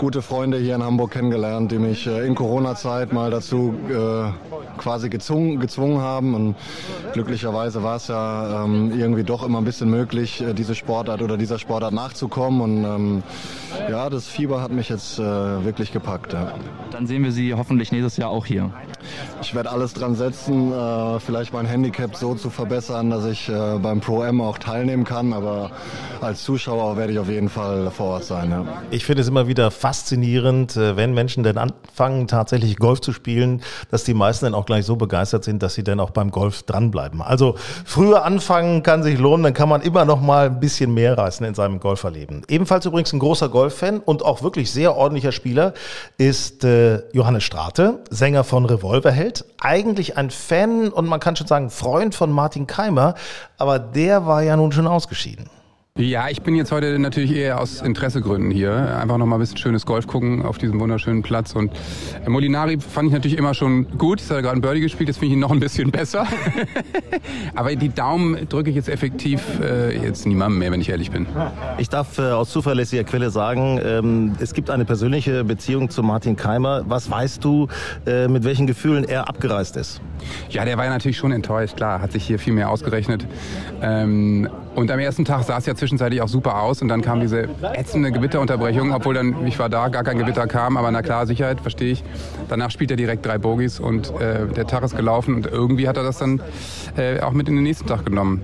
gute 0.04 0.20
Freunde 0.20 0.58
hier 0.58 0.74
in 0.74 0.82
Hamburg 0.82 1.12
kennengelernt, 1.12 1.72
die 1.72 1.78
mich 1.78 2.06
äh, 2.06 2.26
in 2.26 2.34
Corona-Zeit 2.34 3.14
mal 3.14 3.30
dazu 3.30 3.74
äh, 3.88 4.30
quasi 4.76 5.08
gezwungen, 5.08 5.60
gezwungen 5.60 6.02
haben. 6.02 6.34
Und 6.34 6.56
glücklicherweise 7.14 7.82
war 7.82 7.96
es 7.96 8.08
ja 8.08 8.64
ähm, 8.64 8.92
irgendwie 8.94 9.24
doch 9.24 9.42
immer 9.42 9.56
ein 9.56 9.64
bisschen 9.64 9.88
möglich, 9.88 10.42
äh, 10.42 10.52
diese 10.52 10.74
Sportart 10.74 11.22
oder 11.22 11.38
dieser 11.38 11.58
Sportart 11.58 11.94
nachzukommen. 11.94 12.60
Und 12.60 12.84
ähm, 12.84 13.22
ja, 13.90 14.10
das 14.10 14.26
Fieber 14.26 14.60
hat 14.60 14.72
mich 14.72 14.90
jetzt 14.90 15.18
äh, 15.18 15.22
wirklich 15.22 15.90
gepackt. 15.90 16.34
Ja. 16.34 16.52
Dann 16.90 17.06
sehen 17.06 17.24
wir 17.24 17.32
Sie 17.32 17.54
hoffentlich 17.54 17.90
nächstes 17.90 18.18
Jahr 18.18 18.28
auch 18.28 18.44
hier. 18.44 18.70
Ich 19.40 19.54
werde 19.54 19.70
alles 19.70 19.94
dran 19.94 20.14
setzen, 20.14 20.70
äh, 20.70 21.18
vielleicht 21.20 21.54
mein 21.54 21.64
Handicap 21.64 22.14
so 22.14 22.34
zu 22.34 22.50
verbessern, 22.50 23.08
dass 23.08 23.24
ich 23.24 23.48
äh, 23.48 23.78
beim 23.78 24.00
Pro-M 24.00 24.42
auch 24.42 24.58
teilnehmen 24.58 25.04
kann. 25.04 25.32
Aber 25.32 25.70
als 26.20 26.44
Zuschauer 26.44 26.98
werde 26.98 27.14
ich 27.14 27.18
auf 27.18 27.30
jeden 27.30 27.48
Fall 27.48 27.90
vor 27.90 28.06
Ort 28.06 28.24
sein. 28.24 28.50
Ja. 28.50 28.82
Ich 28.90 29.04
finde 29.04 29.22
es 29.22 29.28
immer 29.28 29.48
wieder 29.48 29.70
faszinierend, 29.94 30.76
äh, 30.76 30.96
wenn 30.96 31.14
Menschen 31.14 31.44
denn 31.44 31.56
anfangen, 31.56 32.26
tatsächlich 32.26 32.76
Golf 32.78 33.00
zu 33.00 33.12
spielen, 33.12 33.62
dass 33.92 34.02
die 34.02 34.12
meisten 34.12 34.46
dann 34.46 34.54
auch 34.54 34.66
gleich 34.66 34.84
so 34.84 34.96
begeistert 34.96 35.44
sind, 35.44 35.62
dass 35.62 35.74
sie 35.74 35.84
dann 35.84 36.00
auch 36.00 36.10
beim 36.10 36.32
Golf 36.32 36.64
dranbleiben. 36.64 37.22
Also 37.22 37.54
früher 37.84 38.24
anfangen 38.24 38.82
kann 38.82 39.04
sich 39.04 39.18
lohnen, 39.18 39.44
dann 39.44 39.54
kann 39.54 39.68
man 39.68 39.82
immer 39.82 40.04
noch 40.04 40.20
mal 40.20 40.46
ein 40.46 40.58
bisschen 40.58 40.92
mehr 40.94 41.16
reißen 41.16 41.46
in 41.46 41.54
seinem 41.54 41.78
Golferleben. 41.78 42.42
Ebenfalls 42.48 42.86
übrigens 42.86 43.12
ein 43.12 43.20
großer 43.20 43.48
Golffan 43.48 44.00
und 44.00 44.24
auch 44.24 44.42
wirklich 44.42 44.72
sehr 44.72 44.96
ordentlicher 44.96 45.30
Spieler 45.30 45.74
ist 46.18 46.64
äh, 46.64 47.02
Johannes 47.12 47.44
Strate, 47.44 48.00
Sänger 48.10 48.42
von 48.42 48.64
Revolverheld. 48.64 49.44
Eigentlich 49.60 50.16
ein 50.16 50.30
Fan 50.30 50.88
und 50.88 51.06
man 51.06 51.20
kann 51.20 51.36
schon 51.36 51.46
sagen 51.46 51.70
Freund 51.70 52.16
von 52.16 52.32
Martin 52.32 52.66
Keimer, 52.66 53.14
aber 53.58 53.78
der 53.78 54.26
war 54.26 54.42
ja 54.42 54.56
nun 54.56 54.72
schon 54.72 54.88
ausgeschieden. 54.88 55.48
Ja, 55.96 56.28
ich 56.28 56.42
bin 56.42 56.56
jetzt 56.56 56.72
heute 56.72 56.98
natürlich 56.98 57.36
eher 57.36 57.60
aus 57.60 57.80
Interessegründen 57.80 58.50
hier. 58.50 58.98
Einfach 58.98 59.16
noch 59.16 59.26
mal 59.26 59.36
ein 59.36 59.38
bisschen 59.38 59.58
schönes 59.58 59.86
Golf 59.86 60.08
gucken 60.08 60.42
auf 60.42 60.58
diesem 60.58 60.80
wunderschönen 60.80 61.22
Platz. 61.22 61.54
Und 61.54 61.70
Molinari 62.26 62.80
fand 62.80 63.06
ich 63.06 63.12
natürlich 63.12 63.38
immer 63.38 63.54
schon 63.54 63.96
gut. 63.96 64.20
Ich 64.20 64.28
habe 64.28 64.42
gerade 64.42 64.54
einen 64.54 64.60
Birdie 64.60 64.80
gespielt, 64.80 65.08
jetzt 65.08 65.18
finde 65.18 65.26
ich 65.28 65.32
ihn 65.34 65.38
noch 65.38 65.52
ein 65.52 65.60
bisschen 65.60 65.92
besser. 65.92 66.26
Aber 67.54 67.76
die 67.76 67.90
Daumen 67.90 68.48
drücke 68.48 68.70
ich 68.70 68.76
jetzt 68.76 68.88
effektiv 68.88 69.40
äh, 69.62 69.96
jetzt 69.96 70.26
niemandem 70.26 70.58
mehr, 70.58 70.72
wenn 70.72 70.80
ich 70.80 70.88
ehrlich 70.88 71.12
bin. 71.12 71.28
Ich 71.78 71.90
darf 71.90 72.18
äh, 72.18 72.22
aus 72.22 72.50
zuverlässiger 72.50 73.04
Quelle 73.04 73.30
sagen, 73.30 73.80
ähm, 73.80 74.32
es 74.40 74.52
gibt 74.52 74.70
eine 74.70 74.84
persönliche 74.84 75.44
Beziehung 75.44 75.90
zu 75.90 76.02
Martin 76.02 76.34
Keimer. 76.34 76.82
Was 76.88 77.08
weißt 77.08 77.44
du, 77.44 77.68
äh, 78.04 78.26
mit 78.26 78.42
welchen 78.42 78.66
Gefühlen 78.66 79.04
er 79.04 79.28
abgereist 79.28 79.76
ist? 79.76 80.00
Ja, 80.50 80.64
der 80.64 80.76
war 80.76 80.86
ja 80.86 80.90
natürlich 80.90 81.18
schon 81.18 81.30
enttäuscht, 81.30 81.76
klar, 81.76 82.00
hat 82.00 82.10
sich 82.10 82.24
hier 82.24 82.40
viel 82.40 82.52
mehr 82.52 82.68
ausgerechnet. 82.68 83.28
Ähm, 83.80 84.48
und 84.74 84.90
am 84.90 84.98
ersten 84.98 85.24
Tag 85.24 85.48
es 85.48 85.66
ja 85.66 85.74
zwischenzeitlich 85.84 86.22
auch 86.22 86.28
super 86.28 86.62
aus 86.62 86.80
und 86.80 86.88
dann 86.88 87.02
kam 87.02 87.20
diese 87.20 87.46
ätzende 87.74 88.10
Gewitterunterbrechung, 88.10 88.94
obwohl 88.94 89.12
dann, 89.12 89.46
ich 89.46 89.58
war 89.58 89.68
da, 89.68 89.88
gar 89.88 90.02
kein 90.02 90.16
Gewitter 90.16 90.46
kam, 90.46 90.78
aber 90.78 90.90
na 90.90 91.02
klar, 91.02 91.26
Sicherheit, 91.26 91.60
verstehe 91.60 91.92
ich. 91.92 92.02
Danach 92.48 92.70
spielt 92.70 92.90
er 92.90 92.96
direkt 92.96 93.26
drei 93.26 93.36
Bogies 93.36 93.80
und 93.80 94.10
äh, 94.18 94.46
der 94.46 94.66
Tag 94.66 94.82
ist 94.82 94.96
gelaufen 94.96 95.34
und 95.34 95.46
irgendwie 95.46 95.86
hat 95.86 95.98
er 95.98 96.02
das 96.02 96.18
dann 96.18 96.40
äh, 96.96 97.20
auch 97.20 97.32
mit 97.32 97.50
in 97.50 97.56
den 97.56 97.64
nächsten 97.64 97.86
Tag 97.86 98.06
genommen. 98.06 98.40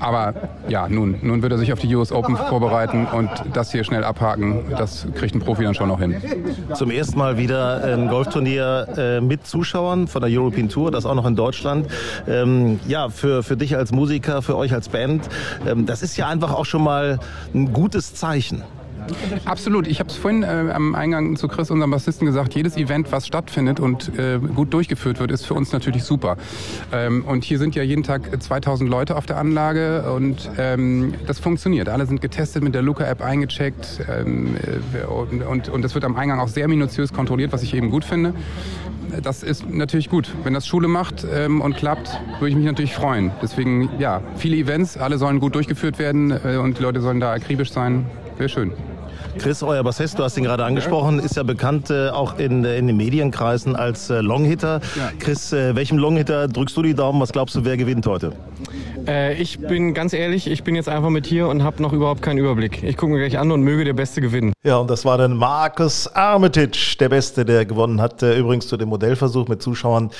Aber 0.00 0.34
ja, 0.68 0.88
nun, 0.88 1.18
nun 1.22 1.42
wird 1.42 1.52
er 1.52 1.58
sich 1.58 1.72
auf 1.72 1.78
die 1.78 1.94
US 1.94 2.10
Open 2.10 2.36
vorbereiten 2.36 3.06
und 3.06 3.30
das 3.52 3.70
hier 3.70 3.84
schnell 3.84 4.02
abhaken. 4.02 4.64
Das 4.76 5.06
kriegt 5.14 5.34
ein 5.34 5.40
Profi 5.40 5.62
dann 5.62 5.74
schon 5.74 5.88
noch 5.88 6.00
hin. 6.00 6.16
Zum 6.74 6.90
ersten 6.90 7.18
Mal 7.18 7.38
wieder 7.38 7.84
ein 7.84 8.08
Golfturnier 8.08 8.86
äh, 8.96 9.20
mit 9.20 9.46
Zuschauern 9.46 10.08
von 10.08 10.22
der 10.22 10.30
European 10.30 10.68
Tour, 10.68 10.90
das 10.90 11.06
auch 11.06 11.14
noch 11.14 11.26
in 11.26 11.36
Deutschland. 11.36 11.86
Ähm, 12.26 12.80
ja, 12.88 13.10
für, 13.10 13.42
für 13.42 13.56
dich 13.56 13.76
als 13.76 13.92
Musiker, 13.92 14.42
für 14.42 14.56
euch 14.56 14.72
als 14.72 14.88
Band, 14.88 15.28
ähm, 15.68 15.86
das 15.86 16.02
ist 16.02 16.16
ja 16.16 16.26
einfach 16.26 16.52
auch 16.54 16.64
schon 16.64 16.79
mal 16.80 17.20
ein 17.54 17.72
gutes 17.72 18.14
Zeichen. 18.14 18.62
Absolut. 19.44 19.86
Ich 19.86 20.00
habe 20.00 20.10
es 20.10 20.16
vorhin 20.16 20.42
äh, 20.42 20.70
am 20.72 20.94
Eingang 20.94 21.36
zu 21.36 21.48
Chris, 21.48 21.70
unserem 21.70 21.90
Bassisten, 21.90 22.26
gesagt, 22.26 22.54
jedes 22.54 22.76
Event, 22.76 23.10
was 23.12 23.26
stattfindet 23.26 23.80
und 23.80 24.16
äh, 24.18 24.38
gut 24.38 24.72
durchgeführt 24.72 25.20
wird, 25.20 25.30
ist 25.30 25.46
für 25.46 25.54
uns 25.54 25.72
natürlich 25.72 26.04
super. 26.04 26.36
Ähm, 26.92 27.24
und 27.24 27.44
hier 27.44 27.58
sind 27.58 27.74
ja 27.74 27.82
jeden 27.82 28.02
Tag 28.02 28.42
2000 28.42 28.88
Leute 28.88 29.16
auf 29.16 29.26
der 29.26 29.38
Anlage 29.38 30.12
und 30.12 30.50
ähm, 30.58 31.14
das 31.26 31.38
funktioniert. 31.38 31.88
Alle 31.88 32.06
sind 32.06 32.20
getestet, 32.20 32.62
mit 32.62 32.74
der 32.74 32.82
Luca-App 32.82 33.22
eingecheckt 33.22 34.00
ähm, 34.08 34.56
äh, 34.56 35.06
und, 35.06 35.42
und, 35.42 35.68
und 35.68 35.82
das 35.82 35.94
wird 35.94 36.04
am 36.04 36.16
Eingang 36.16 36.40
auch 36.40 36.48
sehr 36.48 36.68
minutiös 36.68 37.12
kontrolliert, 37.12 37.52
was 37.52 37.62
ich 37.62 37.74
eben 37.74 37.90
gut 37.90 38.04
finde. 38.04 38.34
Das 39.22 39.42
ist 39.42 39.68
natürlich 39.68 40.08
gut. 40.08 40.30
Wenn 40.44 40.54
das 40.54 40.66
Schule 40.66 40.88
macht 40.88 41.26
ähm, 41.30 41.60
und 41.60 41.76
klappt, 41.76 42.20
würde 42.38 42.50
ich 42.50 42.56
mich 42.56 42.64
natürlich 42.64 42.94
freuen. 42.94 43.32
Deswegen, 43.42 43.90
ja, 43.98 44.22
viele 44.36 44.56
Events, 44.56 44.96
alle 44.96 45.18
sollen 45.18 45.40
gut 45.40 45.54
durchgeführt 45.54 45.98
werden 45.98 46.30
äh, 46.30 46.56
und 46.56 46.78
die 46.78 46.82
Leute 46.82 47.00
sollen 47.00 47.20
da 47.20 47.32
akribisch 47.32 47.72
sein. 47.72 48.06
Wäre 48.38 48.48
schön. 48.48 48.72
Chris, 49.38 49.62
euer 49.62 49.82
Bassist, 49.82 50.18
du 50.18 50.24
hast 50.24 50.36
ihn 50.36 50.44
gerade 50.44 50.64
angesprochen, 50.64 51.18
ist 51.18 51.36
ja 51.36 51.42
bekannt 51.42 51.90
äh, 51.90 52.08
auch 52.10 52.38
in, 52.38 52.64
in 52.64 52.86
den 52.86 52.96
Medienkreisen 52.96 53.76
als 53.76 54.10
äh, 54.10 54.20
Longhitter. 54.20 54.80
Chris, 55.18 55.52
äh, 55.52 55.74
welchem 55.74 55.98
Longhitter 55.98 56.48
drückst 56.48 56.76
du 56.76 56.82
die 56.82 56.94
Daumen? 56.94 57.20
Was 57.20 57.32
glaubst 57.32 57.54
du, 57.54 57.64
wer 57.64 57.76
gewinnt 57.76 58.06
heute? 58.06 58.32
Äh, 59.06 59.34
ich 59.34 59.58
bin 59.58 59.94
ganz 59.94 60.12
ehrlich, 60.12 60.46
ich 60.46 60.64
bin 60.64 60.74
jetzt 60.74 60.88
einfach 60.88 61.10
mit 61.10 61.26
hier 61.26 61.48
und 61.48 61.62
habe 61.62 61.82
noch 61.82 61.92
überhaupt 61.92 62.22
keinen 62.22 62.38
Überblick. 62.38 62.82
Ich 62.82 62.96
gucke 62.96 63.12
mir 63.12 63.18
gleich 63.18 63.38
an 63.38 63.50
und 63.50 63.62
möge 63.62 63.84
der 63.84 63.92
Beste 63.92 64.20
gewinnen. 64.20 64.52
Ja, 64.64 64.76
und 64.76 64.90
das 64.90 65.04
war 65.04 65.16
dann 65.16 65.36
Marcus 65.36 66.06
Armitage, 66.08 66.96
der 66.98 67.08
Beste, 67.08 67.44
der 67.44 67.64
gewonnen 67.64 68.00
hat. 68.00 68.22
Äh, 68.22 68.38
übrigens 68.38 68.68
zu 68.68 68.76
dem 68.76 68.88
Modellversuch 68.88 69.48
mit 69.48 69.62
Zuschauern 69.62 70.10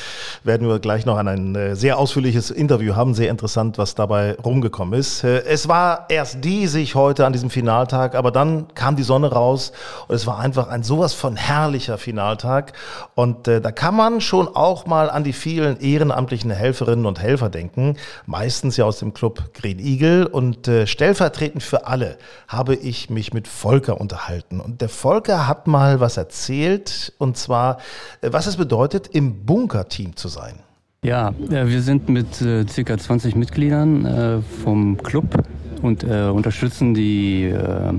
werden 0.44 0.68
wir 0.68 0.78
gleich 0.78 1.04
noch 1.04 1.18
ein 1.18 1.54
äh, 1.54 1.76
sehr 1.76 1.98
ausführliches 1.98 2.50
Interview 2.50 2.94
haben. 2.94 3.14
Sehr 3.14 3.30
interessant, 3.30 3.76
was 3.76 3.94
dabei 3.94 4.36
rumgekommen 4.36 4.98
ist. 4.98 5.24
Es 5.24 5.68
war 5.68 6.06
erst 6.08 6.44
diesig 6.44 6.94
heute 6.94 7.26
an 7.26 7.32
diesem 7.32 7.50
Finaltag, 7.50 8.14
aber 8.14 8.30
dann 8.30 8.66
kam 8.74 8.96
die 8.96 8.99
Sonne 9.02 9.32
raus 9.32 9.72
und 10.08 10.14
es 10.14 10.26
war 10.26 10.38
einfach 10.38 10.68
ein 10.68 10.82
sowas 10.82 11.14
von 11.14 11.36
herrlicher 11.36 11.98
Finaltag. 11.98 12.72
Und 13.14 13.48
äh, 13.48 13.60
da 13.60 13.72
kann 13.72 13.94
man 13.94 14.20
schon 14.20 14.48
auch 14.48 14.86
mal 14.86 15.10
an 15.10 15.24
die 15.24 15.32
vielen 15.32 15.80
ehrenamtlichen 15.80 16.50
Helferinnen 16.50 17.06
und 17.06 17.20
Helfer 17.20 17.48
denken. 17.48 17.96
Meistens 18.26 18.76
ja 18.76 18.84
aus 18.84 18.98
dem 18.98 19.14
Club 19.14 19.54
Green 19.54 19.78
Eagle 19.78 20.28
und 20.28 20.68
äh, 20.68 20.86
stellvertretend 20.86 21.62
für 21.62 21.86
alle 21.86 22.18
habe 22.48 22.74
ich 22.74 23.10
mich 23.10 23.32
mit 23.32 23.48
Volker 23.48 24.00
unterhalten. 24.00 24.60
Und 24.60 24.80
der 24.80 24.88
Volker 24.88 25.46
hat 25.46 25.66
mal 25.66 26.00
was 26.00 26.16
erzählt 26.16 27.12
und 27.18 27.36
zwar, 27.36 27.78
äh, 28.20 28.32
was 28.32 28.46
es 28.46 28.56
bedeutet, 28.56 29.08
im 29.08 29.44
Bunker-Team 29.44 30.16
zu 30.16 30.28
sein. 30.28 30.60
Ja, 31.02 31.32
wir 31.38 31.80
sind 31.80 32.10
mit 32.10 32.42
äh, 32.42 32.64
ca. 32.64 32.98
20 32.98 33.34
Mitgliedern 33.34 34.04
äh, 34.04 34.42
vom 34.62 34.98
Club 34.98 35.44
und 35.82 36.04
äh, 36.04 36.28
unterstützen 36.28 36.94
die 36.94 37.44
äh, 37.44 37.92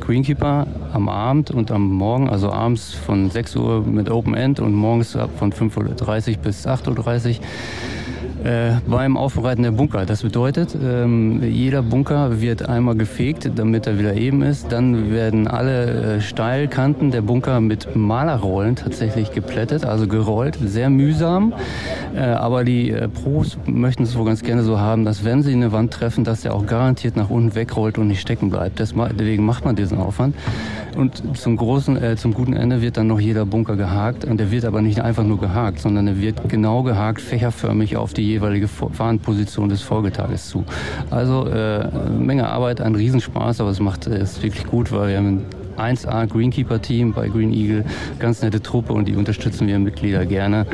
Greenkeeper 0.00 0.66
am 0.92 1.08
Abend 1.08 1.50
und 1.50 1.70
am 1.70 1.90
Morgen, 1.92 2.28
also 2.28 2.50
abends 2.50 2.94
von 2.94 3.30
6 3.30 3.56
Uhr 3.56 3.82
mit 3.82 4.10
Open 4.10 4.34
End 4.34 4.60
und 4.60 4.74
morgens 4.74 5.16
von 5.38 5.52
5.30 5.52 6.30
Uhr 6.30 6.36
bis 6.42 6.66
8.30 6.66 7.38
Uhr 7.38 7.44
äh, 8.46 8.76
beim 8.86 9.16
Aufbereiten 9.16 9.64
der 9.64 9.72
Bunker. 9.72 10.06
Das 10.06 10.22
bedeutet, 10.22 10.76
ähm, 10.80 11.42
jeder 11.42 11.82
Bunker 11.82 12.40
wird 12.40 12.68
einmal 12.68 12.94
gefegt, 12.94 13.50
damit 13.56 13.86
er 13.86 13.98
wieder 13.98 14.14
eben 14.14 14.42
ist. 14.42 14.70
Dann 14.70 15.10
werden 15.10 15.48
alle 15.48 16.16
äh, 16.16 16.20
Steilkanten 16.20 17.10
der 17.10 17.22
Bunker 17.22 17.60
mit 17.60 17.96
Malerrollen 17.96 18.76
tatsächlich 18.76 19.32
geplättet, 19.32 19.84
also 19.84 20.06
gerollt. 20.06 20.58
Sehr 20.64 20.90
mühsam. 20.90 21.54
Äh, 22.14 22.20
aber 22.20 22.62
die 22.62 22.90
äh, 22.90 23.08
Pros 23.08 23.58
möchten 23.66 24.04
es 24.04 24.16
wohl 24.16 24.26
ganz 24.26 24.42
gerne 24.42 24.62
so 24.62 24.78
haben, 24.78 25.04
dass 25.04 25.24
wenn 25.24 25.42
sie 25.42 25.52
eine 25.52 25.72
Wand 25.72 25.92
treffen, 25.92 26.22
dass 26.22 26.42
der 26.42 26.54
auch 26.54 26.66
garantiert 26.66 27.16
nach 27.16 27.30
unten 27.30 27.56
wegrollt 27.56 27.98
und 27.98 28.06
nicht 28.06 28.20
stecken 28.20 28.50
bleibt. 28.50 28.78
Deswegen 28.78 29.44
macht 29.44 29.64
man 29.64 29.74
diesen 29.74 29.98
Aufwand. 29.98 30.36
Und 30.96 31.36
zum 31.36 31.56
großen, 31.56 32.02
äh, 32.02 32.16
zum 32.16 32.32
guten 32.32 32.54
Ende 32.54 32.80
wird 32.80 32.96
dann 32.96 33.06
noch 33.06 33.20
jeder 33.20 33.44
Bunker 33.44 33.76
gehakt. 33.76 34.24
Und 34.24 34.38
der 34.38 34.50
wird 34.50 34.64
aber 34.64 34.80
nicht 34.80 35.00
einfach 35.00 35.24
nur 35.24 35.38
gehakt, 35.38 35.80
sondern 35.80 36.06
er 36.08 36.20
wird 36.20 36.48
genau 36.48 36.82
gehakt, 36.82 37.20
fächerförmig 37.20 37.96
auf 37.96 38.14
die 38.14 38.22
jeweilige 38.22 38.66
Fahnenposition 38.68 39.68
des 39.68 39.82
Folgetages 39.82 40.48
zu. 40.48 40.64
Also 41.10 41.46
äh, 41.46 41.88
Menge 42.18 42.48
Arbeit, 42.48 42.80
ein 42.80 42.94
Riesenspaß, 42.94 43.60
aber 43.60 43.70
es 43.70 43.80
macht 43.80 44.06
es 44.06 44.42
wirklich 44.42 44.66
gut, 44.66 44.90
weil 44.90 45.10
wir 45.10 45.18
haben 45.18 45.42
1A 45.78 46.26
Greenkeeper-Team 46.26 47.12
bei 47.12 47.28
Green 47.28 47.52
Eagle. 47.52 47.84
Ganz 48.18 48.42
nette 48.42 48.62
Truppe 48.62 48.92
und 48.92 49.06
die 49.06 49.16
unterstützen 49.16 49.66
wir 49.66 49.78
Mitglieder 49.78 50.26
gerne. 50.26 50.66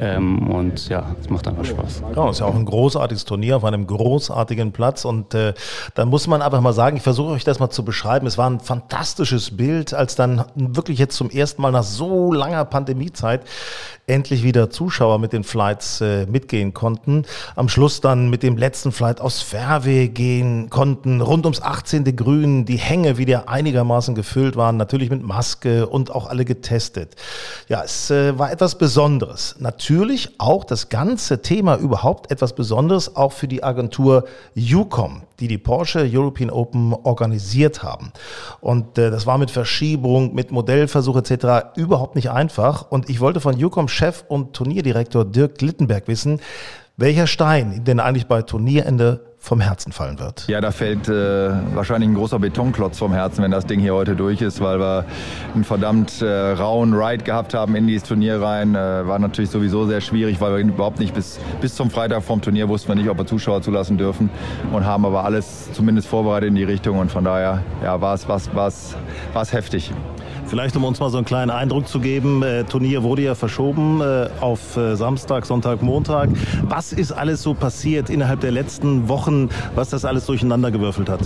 Ähm, 0.00 0.50
und 0.50 0.88
ja, 0.88 1.14
es 1.20 1.30
macht 1.30 1.48
einfach 1.48 1.64
Spaß. 1.64 2.02
Ja, 2.14 2.30
ist 2.30 2.40
ja 2.40 2.46
auch 2.46 2.54
ein 2.54 2.64
großartiges 2.64 3.24
Turnier 3.24 3.56
auf 3.56 3.64
einem 3.64 3.86
großartigen 3.86 4.72
Platz. 4.72 5.04
Und 5.04 5.34
äh, 5.34 5.54
da 5.94 6.04
muss 6.04 6.26
man 6.26 6.42
einfach 6.42 6.60
mal 6.60 6.72
sagen, 6.72 6.96
ich 6.96 7.02
versuche 7.02 7.32
euch 7.32 7.44
das 7.44 7.58
mal 7.58 7.70
zu 7.70 7.84
beschreiben. 7.84 8.26
Es 8.26 8.38
war 8.38 8.48
ein 8.48 8.60
fantastisches 8.60 9.56
Bild, 9.56 9.94
als 9.94 10.16
dann 10.16 10.44
wirklich 10.54 10.98
jetzt 10.98 11.16
zum 11.16 11.30
ersten 11.30 11.62
Mal 11.62 11.72
nach 11.72 11.84
so 11.84 12.32
langer 12.32 12.64
Pandemiezeit 12.64 13.42
endlich 14.08 14.42
wieder 14.42 14.70
Zuschauer 14.70 15.18
mit 15.18 15.32
den 15.32 15.44
Flights 15.44 16.00
äh, 16.00 16.26
mitgehen 16.26 16.74
konnten. 16.74 17.24
Am 17.56 17.68
Schluss 17.68 18.00
dann 18.00 18.30
mit 18.30 18.42
dem 18.42 18.56
letzten 18.56 18.92
Flight 18.92 19.20
aus 19.20 19.42
Fairway 19.42 20.08
gehen 20.08 20.70
konnten, 20.70 21.20
rund 21.20 21.44
ums 21.44 21.62
18. 21.62 22.16
Grün, 22.16 22.64
die 22.64 22.76
Hänge 22.78 23.18
wieder 23.18 23.48
einigermaßen 23.48 24.14
gefüllt 24.14 24.56
waren, 24.56 24.76
natürlich 24.76 25.10
mit 25.10 25.22
Maske 25.22 25.86
und 25.86 26.10
auch 26.10 26.28
alle 26.28 26.44
getestet. 26.44 27.16
Ja, 27.68 27.82
es 27.84 28.10
äh, 28.10 28.38
war 28.38 28.50
etwas 28.50 28.78
Besonderes. 28.78 29.56
Natürlich 29.58 30.30
auch 30.38 30.64
das 30.64 30.88
ganze 30.88 31.42
Thema 31.42 31.76
überhaupt 31.76 32.30
etwas 32.30 32.54
Besonderes, 32.54 33.16
auch 33.16 33.32
für 33.32 33.48
die 33.48 33.62
Agentur 33.62 34.24
UCOM, 34.56 35.22
die 35.40 35.48
die 35.48 35.58
Porsche 35.58 36.08
European 36.10 36.50
Open 36.50 36.94
organisiert 36.94 37.82
haben. 37.82 38.12
Und 38.60 38.98
äh, 38.98 39.10
das 39.10 39.26
war 39.26 39.38
mit 39.38 39.50
Verschiebung, 39.50 40.34
mit 40.34 40.50
Modellversuch 40.50 41.16
etc. 41.16 41.76
überhaupt 41.76 42.16
nicht 42.16 42.30
einfach. 42.30 42.90
Und 42.90 43.10
ich 43.10 43.20
wollte 43.20 43.40
von 43.40 43.62
UCOM 43.62 43.88
Chef 43.98 44.24
und 44.28 44.54
Turnierdirektor 44.54 45.24
Dirk 45.24 45.58
Glittenberg 45.58 46.06
wissen, 46.06 46.40
welcher 46.96 47.26
Stein 47.26 47.82
denn 47.84 47.98
eigentlich 47.98 48.28
bei 48.28 48.42
Turnierende 48.42 49.24
vom 49.40 49.60
Herzen 49.60 49.90
fallen 49.90 50.20
wird. 50.20 50.46
Ja, 50.46 50.60
da 50.60 50.70
fällt 50.70 51.08
äh, 51.08 51.50
wahrscheinlich 51.74 52.10
ein 52.10 52.14
großer 52.14 52.38
Betonklotz 52.38 52.98
vom 52.98 53.12
Herzen, 53.12 53.42
wenn 53.42 53.50
das 53.50 53.66
Ding 53.66 53.80
hier 53.80 53.94
heute 53.94 54.14
durch 54.14 54.40
ist, 54.40 54.60
weil 54.60 54.78
wir 54.78 55.04
einen 55.52 55.64
verdammt 55.64 56.22
äh, 56.22 56.26
rauen 56.26 56.94
Ride 56.94 57.24
gehabt 57.24 57.54
haben 57.54 57.74
in 57.74 57.88
dieses 57.88 58.06
Turnier 58.06 58.40
rein. 58.40 58.76
Äh, 58.76 59.06
war 59.06 59.18
natürlich 59.18 59.50
sowieso 59.50 59.84
sehr 59.86 60.00
schwierig, 60.00 60.40
weil 60.40 60.52
wir 60.52 60.58
überhaupt 60.58 61.00
nicht 61.00 61.14
bis, 61.14 61.40
bis 61.60 61.74
zum 61.74 61.90
Freitag 61.90 62.22
vom 62.22 62.40
Turnier 62.40 62.68
wussten 62.68 62.88
wir 62.88 62.94
nicht, 62.94 63.08
ob 63.08 63.18
wir 63.18 63.26
Zuschauer 63.26 63.62
zulassen 63.62 63.98
dürfen 63.98 64.30
und 64.72 64.84
haben 64.84 65.04
aber 65.04 65.24
alles 65.24 65.72
zumindest 65.72 66.06
vorbereitet 66.06 66.50
in 66.50 66.54
die 66.54 66.64
Richtung 66.64 66.98
und 66.98 67.10
von 67.10 67.24
daher 67.24 67.64
ja, 67.82 68.00
war 68.00 68.14
es 68.14 69.52
heftig. 69.52 69.92
Vielleicht, 70.48 70.74
um 70.76 70.84
uns 70.84 70.98
mal 70.98 71.10
so 71.10 71.18
einen 71.18 71.26
kleinen 71.26 71.50
Eindruck 71.50 71.88
zu 71.88 72.00
geben, 72.00 72.42
äh, 72.42 72.64
Turnier 72.64 73.02
wurde 73.02 73.20
ja 73.20 73.34
verschoben 73.34 74.00
äh, 74.00 74.28
auf 74.40 74.78
äh, 74.78 74.96
Samstag, 74.96 75.44
Sonntag, 75.44 75.82
Montag. 75.82 76.30
Was 76.62 76.94
ist 76.94 77.12
alles 77.12 77.42
so 77.42 77.52
passiert 77.52 78.08
innerhalb 78.08 78.40
der 78.40 78.50
letzten 78.50 79.08
Wochen, 79.08 79.50
was 79.74 79.90
das 79.90 80.06
alles 80.06 80.24
durcheinander 80.24 80.70
gewürfelt 80.70 81.10
hat? 81.10 81.20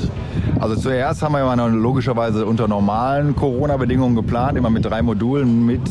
Also 0.59 0.75
zuerst 0.75 1.23
haben 1.23 1.33
wir 1.33 1.38
ja 1.38 1.67
logischerweise 1.67 2.47
unter 2.47 2.67
normalen 2.67 3.37
Corona-Bedingungen 3.37 4.17
geplant, 4.17 4.59
immer 4.59 4.71
mit 4.71 4.85
drei 4.85 5.02
Modulen 5.02 5.64
mit 5.64 5.88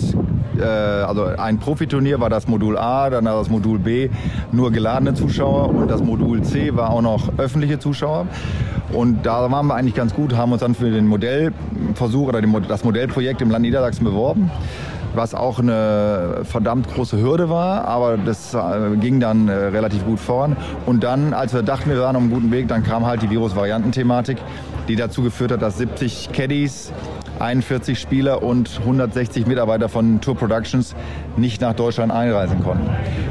äh, 0.59 0.63
also 0.65 1.25
ein 1.25 1.57
Profiturnier 1.57 2.19
war 2.19 2.29
das 2.29 2.47
Modul 2.47 2.77
A, 2.77 3.09
dann 3.09 3.25
das 3.25 3.50
Modul 3.50 3.79
B 3.79 4.09
nur 4.51 4.71
geladene 4.71 5.13
Zuschauer 5.13 5.69
und 5.69 5.89
das 5.89 6.03
Modul 6.03 6.41
C 6.41 6.75
war 6.75 6.89
auch 6.89 7.01
noch 7.01 7.38
öffentliche 7.38 7.79
Zuschauer. 7.79 8.27
Und 8.93 9.25
da 9.25 9.50
waren 9.51 9.67
wir 9.67 9.75
eigentlich 9.75 9.95
ganz 9.95 10.13
gut, 10.13 10.36
haben 10.36 10.51
uns 10.51 10.62
dann 10.62 10.75
für 10.75 10.91
den 10.91 11.07
Modellversuch 11.07 12.27
oder 12.27 12.41
das 12.41 12.83
Modellprojekt 12.83 13.41
im 13.41 13.50
Land 13.50 13.63
Niedersachsen 13.63 14.03
beworben 14.03 14.51
was 15.13 15.36
auch 15.36 15.60
eine 15.60 16.41
verdammt 16.43 16.93
große 16.93 17.19
Hürde 17.21 17.50
war, 17.50 17.86
aber 17.86 18.17
das 18.17 18.53
äh, 18.53 18.95
ging 19.00 19.19
dann 19.19 19.48
äh, 19.48 19.53
relativ 19.53 20.05
gut 20.05 20.19
voran. 20.19 20.55
Und 20.86 21.03
dann, 21.03 21.33
als 21.33 21.53
wir 21.53 21.63
dachten, 21.63 21.89
wir 21.89 22.00
waren 22.00 22.15
auf 22.15 22.21
einem 22.21 22.31
guten 22.31 22.51
Weg, 22.51 22.67
dann 22.67 22.83
kam 22.83 23.05
halt 23.05 23.21
die 23.21 23.29
Virus-Varianten-Thematik, 23.29 24.38
die 24.88 24.95
dazu 24.95 25.21
geführt 25.21 25.51
hat, 25.51 25.62
dass 25.62 25.77
70 25.77 26.29
Caddies 26.31 26.91
41 27.41 28.00
Spieler 28.00 28.43
und 28.43 28.79
160 28.81 29.48
Mitarbeiter 29.48 29.89
von 29.89 30.21
Tour 30.21 30.36
Productions 30.36 30.95
nicht 31.38 31.62
nach 31.62 31.74
Deutschland 31.74 32.12
einreisen 32.12 32.63
konnten. 32.63 32.89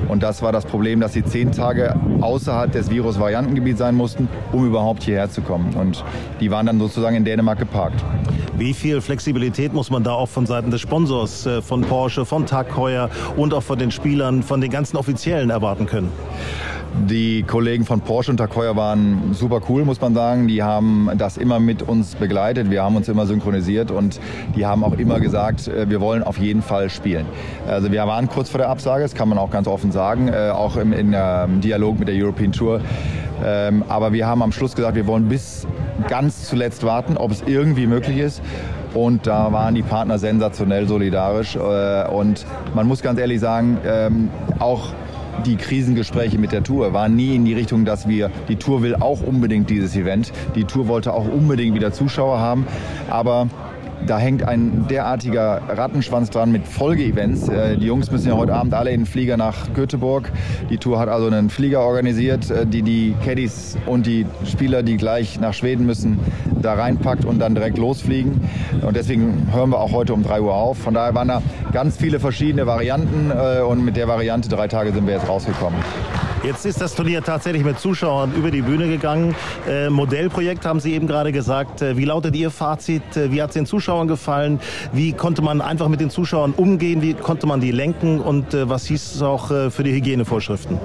Und 0.08 0.22
das 0.22 0.42
war 0.42 0.52
das 0.52 0.66
Problem, 0.66 1.00
dass 1.00 1.12
sie 1.12 1.24
zehn 1.24 1.52
Tage 1.52 1.94
außerhalb 2.20 2.72
des 2.72 2.90
Virus-Variantengebiets 2.90 3.78
sein 3.78 3.94
mussten, 3.94 4.28
um 4.52 4.66
überhaupt 4.66 5.04
hierher 5.04 5.30
zu 5.30 5.42
kommen. 5.42 5.74
Und 5.74 6.04
die 6.40 6.50
waren 6.50 6.66
dann 6.66 6.78
sozusagen 6.80 7.16
in 7.16 7.24
Dänemark 7.24 7.58
geparkt. 7.58 8.04
Wie 8.56 8.74
viel 8.74 9.00
Flexibilität 9.00 9.72
muss 9.72 9.90
man 9.90 10.02
da 10.02 10.12
auch 10.12 10.28
von 10.28 10.44
Seiten 10.44 10.70
des 10.70 10.80
Sponsors, 10.80 11.46
äh, 11.46 11.62
von 11.62 11.82
Porsche, 11.82 12.26
von 12.26 12.46
Tag 12.46 12.76
Heuer 12.76 13.08
und 13.36 13.54
auch 13.54 13.62
von 13.62 13.78
den 13.78 13.90
Spielern, 13.90 14.42
von 14.42 14.60
den 14.60 14.70
ganzen 14.70 14.96
Offiziellen 14.96 15.50
erwarten 15.50 15.86
können? 15.86 16.12
Die 17.08 17.44
Kollegen 17.44 17.84
von 17.84 18.00
Porsche 18.00 18.32
und 18.32 18.38
Takoya 18.38 18.74
waren 18.74 19.32
super 19.32 19.60
cool, 19.68 19.84
muss 19.84 20.00
man 20.00 20.12
sagen. 20.14 20.48
Die 20.48 20.62
haben 20.62 21.08
das 21.16 21.36
immer 21.36 21.60
mit 21.60 21.82
uns 21.82 22.16
begleitet. 22.16 22.70
Wir 22.70 22.82
haben 22.82 22.96
uns 22.96 23.08
immer 23.08 23.26
synchronisiert 23.26 23.90
und 23.90 24.20
die 24.56 24.66
haben 24.66 24.82
auch 24.82 24.94
immer 24.94 25.20
gesagt, 25.20 25.68
äh, 25.68 25.88
wir 25.88 26.00
wollen 26.00 26.22
auf 26.22 26.38
jeden 26.38 26.62
Fall 26.62 26.90
spielen. 26.90 27.26
Also 27.68 27.92
wir 27.92 28.04
waren 28.06 28.28
kurz 28.28 28.50
vor 28.50 28.58
der 28.58 28.68
Absage, 28.68 29.02
das 29.02 29.14
kann 29.14 29.28
man 29.28 29.38
auch 29.38 29.50
ganz 29.50 29.68
offen 29.68 29.92
sagen, 29.92 30.28
äh, 30.28 30.50
auch 30.50 30.76
im, 30.76 30.92
in, 30.92 31.16
Dialog 31.60 31.98
mit 31.98 32.08
der 32.08 32.14
European 32.16 32.52
Tour. 32.52 32.80
Ähm, 33.44 33.84
aber 33.88 34.12
wir 34.12 34.26
haben 34.26 34.42
am 34.42 34.52
Schluss 34.52 34.74
gesagt, 34.74 34.96
wir 34.96 35.06
wollen 35.06 35.28
bis 35.28 35.66
ganz 36.08 36.48
zuletzt 36.48 36.84
warten, 36.84 37.16
ob 37.16 37.30
es 37.30 37.42
irgendwie 37.46 37.86
möglich 37.86 38.18
ist. 38.18 38.42
Und 38.94 39.26
da 39.26 39.52
waren 39.52 39.74
die 39.74 39.82
Partner 39.82 40.18
sensationell 40.18 40.88
solidarisch. 40.88 41.56
Äh, 41.56 42.08
und 42.08 42.44
man 42.74 42.86
muss 42.86 43.02
ganz 43.02 43.18
ehrlich 43.20 43.40
sagen, 43.40 43.78
ähm, 43.86 44.28
auch 44.58 44.92
die 45.46 45.56
Krisengespräche 45.56 46.38
mit 46.38 46.52
der 46.52 46.62
Tour 46.62 46.92
waren 46.92 47.16
nie 47.16 47.34
in 47.34 47.44
die 47.44 47.54
Richtung, 47.54 47.84
dass 47.84 48.08
wir, 48.08 48.30
die 48.48 48.56
Tour 48.56 48.82
will 48.82 48.96
auch 48.96 49.22
unbedingt 49.22 49.70
dieses 49.70 49.96
Event. 49.96 50.32
Die 50.54 50.64
Tour 50.64 50.88
wollte 50.88 51.12
auch 51.12 51.26
unbedingt 51.26 51.74
wieder 51.74 51.92
Zuschauer 51.92 52.38
haben. 52.38 52.66
Aber 53.08 53.48
da 54.06 54.18
hängt 54.18 54.42
ein 54.42 54.86
derartiger 54.88 55.60
Rattenschwanz 55.68 56.30
dran 56.30 56.52
mit 56.52 56.66
Folgeevents. 56.66 57.48
Äh, 57.48 57.76
die 57.76 57.86
Jungs 57.86 58.10
müssen 58.10 58.28
ja 58.28 58.36
heute 58.36 58.54
Abend 58.54 58.74
alle 58.74 58.90
in 58.90 59.00
den 59.00 59.06
Flieger 59.06 59.36
nach 59.36 59.72
Göteborg. 59.74 60.30
Die 60.68 60.78
Tour 60.78 60.98
hat 60.98 61.08
also 61.08 61.26
einen 61.26 61.50
Flieger 61.50 61.80
organisiert, 61.80 62.50
äh, 62.50 62.66
die 62.66 62.82
die 62.82 63.14
Caddies 63.24 63.76
und 63.86 64.06
die 64.06 64.26
Spieler, 64.44 64.82
die 64.82 64.96
gleich 64.96 65.40
nach 65.40 65.54
Schweden 65.54 65.86
müssen, 65.86 66.18
da 66.60 66.74
reinpackt 66.74 67.24
und 67.24 67.38
dann 67.38 67.54
direkt 67.54 67.78
losfliegen. 67.78 68.40
Und 68.82 68.96
deswegen 68.96 69.48
hören 69.52 69.70
wir 69.70 69.80
auch 69.80 69.92
heute 69.92 70.14
um 70.14 70.22
3 70.22 70.40
Uhr 70.40 70.54
auf. 70.54 70.78
Von 70.78 70.94
daher 70.94 71.14
waren 71.14 71.28
da 71.28 71.42
ganz 71.72 71.96
viele 71.96 72.20
verschiedene 72.20 72.66
Varianten 72.66 73.30
äh, 73.30 73.60
und 73.62 73.84
mit 73.84 73.96
der 73.96 74.08
Variante 74.08 74.48
drei 74.48 74.68
Tage 74.68 74.92
sind 74.92 75.06
wir 75.06 75.14
jetzt 75.14 75.28
rausgekommen. 75.28 75.78
Jetzt 76.42 76.64
ist 76.64 76.80
das 76.80 76.94
Turnier 76.94 77.22
tatsächlich 77.22 77.64
mit 77.64 77.78
Zuschauern 77.78 78.32
über 78.32 78.50
die 78.50 78.62
Bühne 78.62 78.88
gegangen. 78.88 79.34
Äh, 79.68 79.90
Modellprojekt 79.90 80.64
haben 80.64 80.80
Sie 80.80 80.94
eben 80.94 81.06
gerade 81.06 81.32
gesagt. 81.32 81.82
Äh, 81.82 81.98
wie 81.98 82.06
lautet 82.06 82.34
Ihr 82.34 82.50
Fazit? 82.50 83.14
Äh, 83.14 83.30
wie 83.30 83.42
hat 83.42 83.50
es 83.50 83.54
den 83.54 83.66
Zuschauern 83.66 84.08
gefallen? 84.08 84.58
Wie 84.90 85.12
konnte 85.12 85.42
man 85.42 85.60
einfach 85.60 85.88
mit 85.88 86.00
den 86.00 86.08
Zuschauern 86.08 86.54
umgehen? 86.56 87.02
Wie 87.02 87.12
konnte 87.12 87.46
man 87.46 87.60
die 87.60 87.72
lenken? 87.72 88.20
Und 88.20 88.54
äh, 88.54 88.70
was 88.70 88.86
hieß 88.86 89.16
es 89.16 89.22
auch 89.22 89.50
äh, 89.50 89.70
für 89.70 89.84
die 89.84 89.92
Hygienevorschriften? 89.92 90.78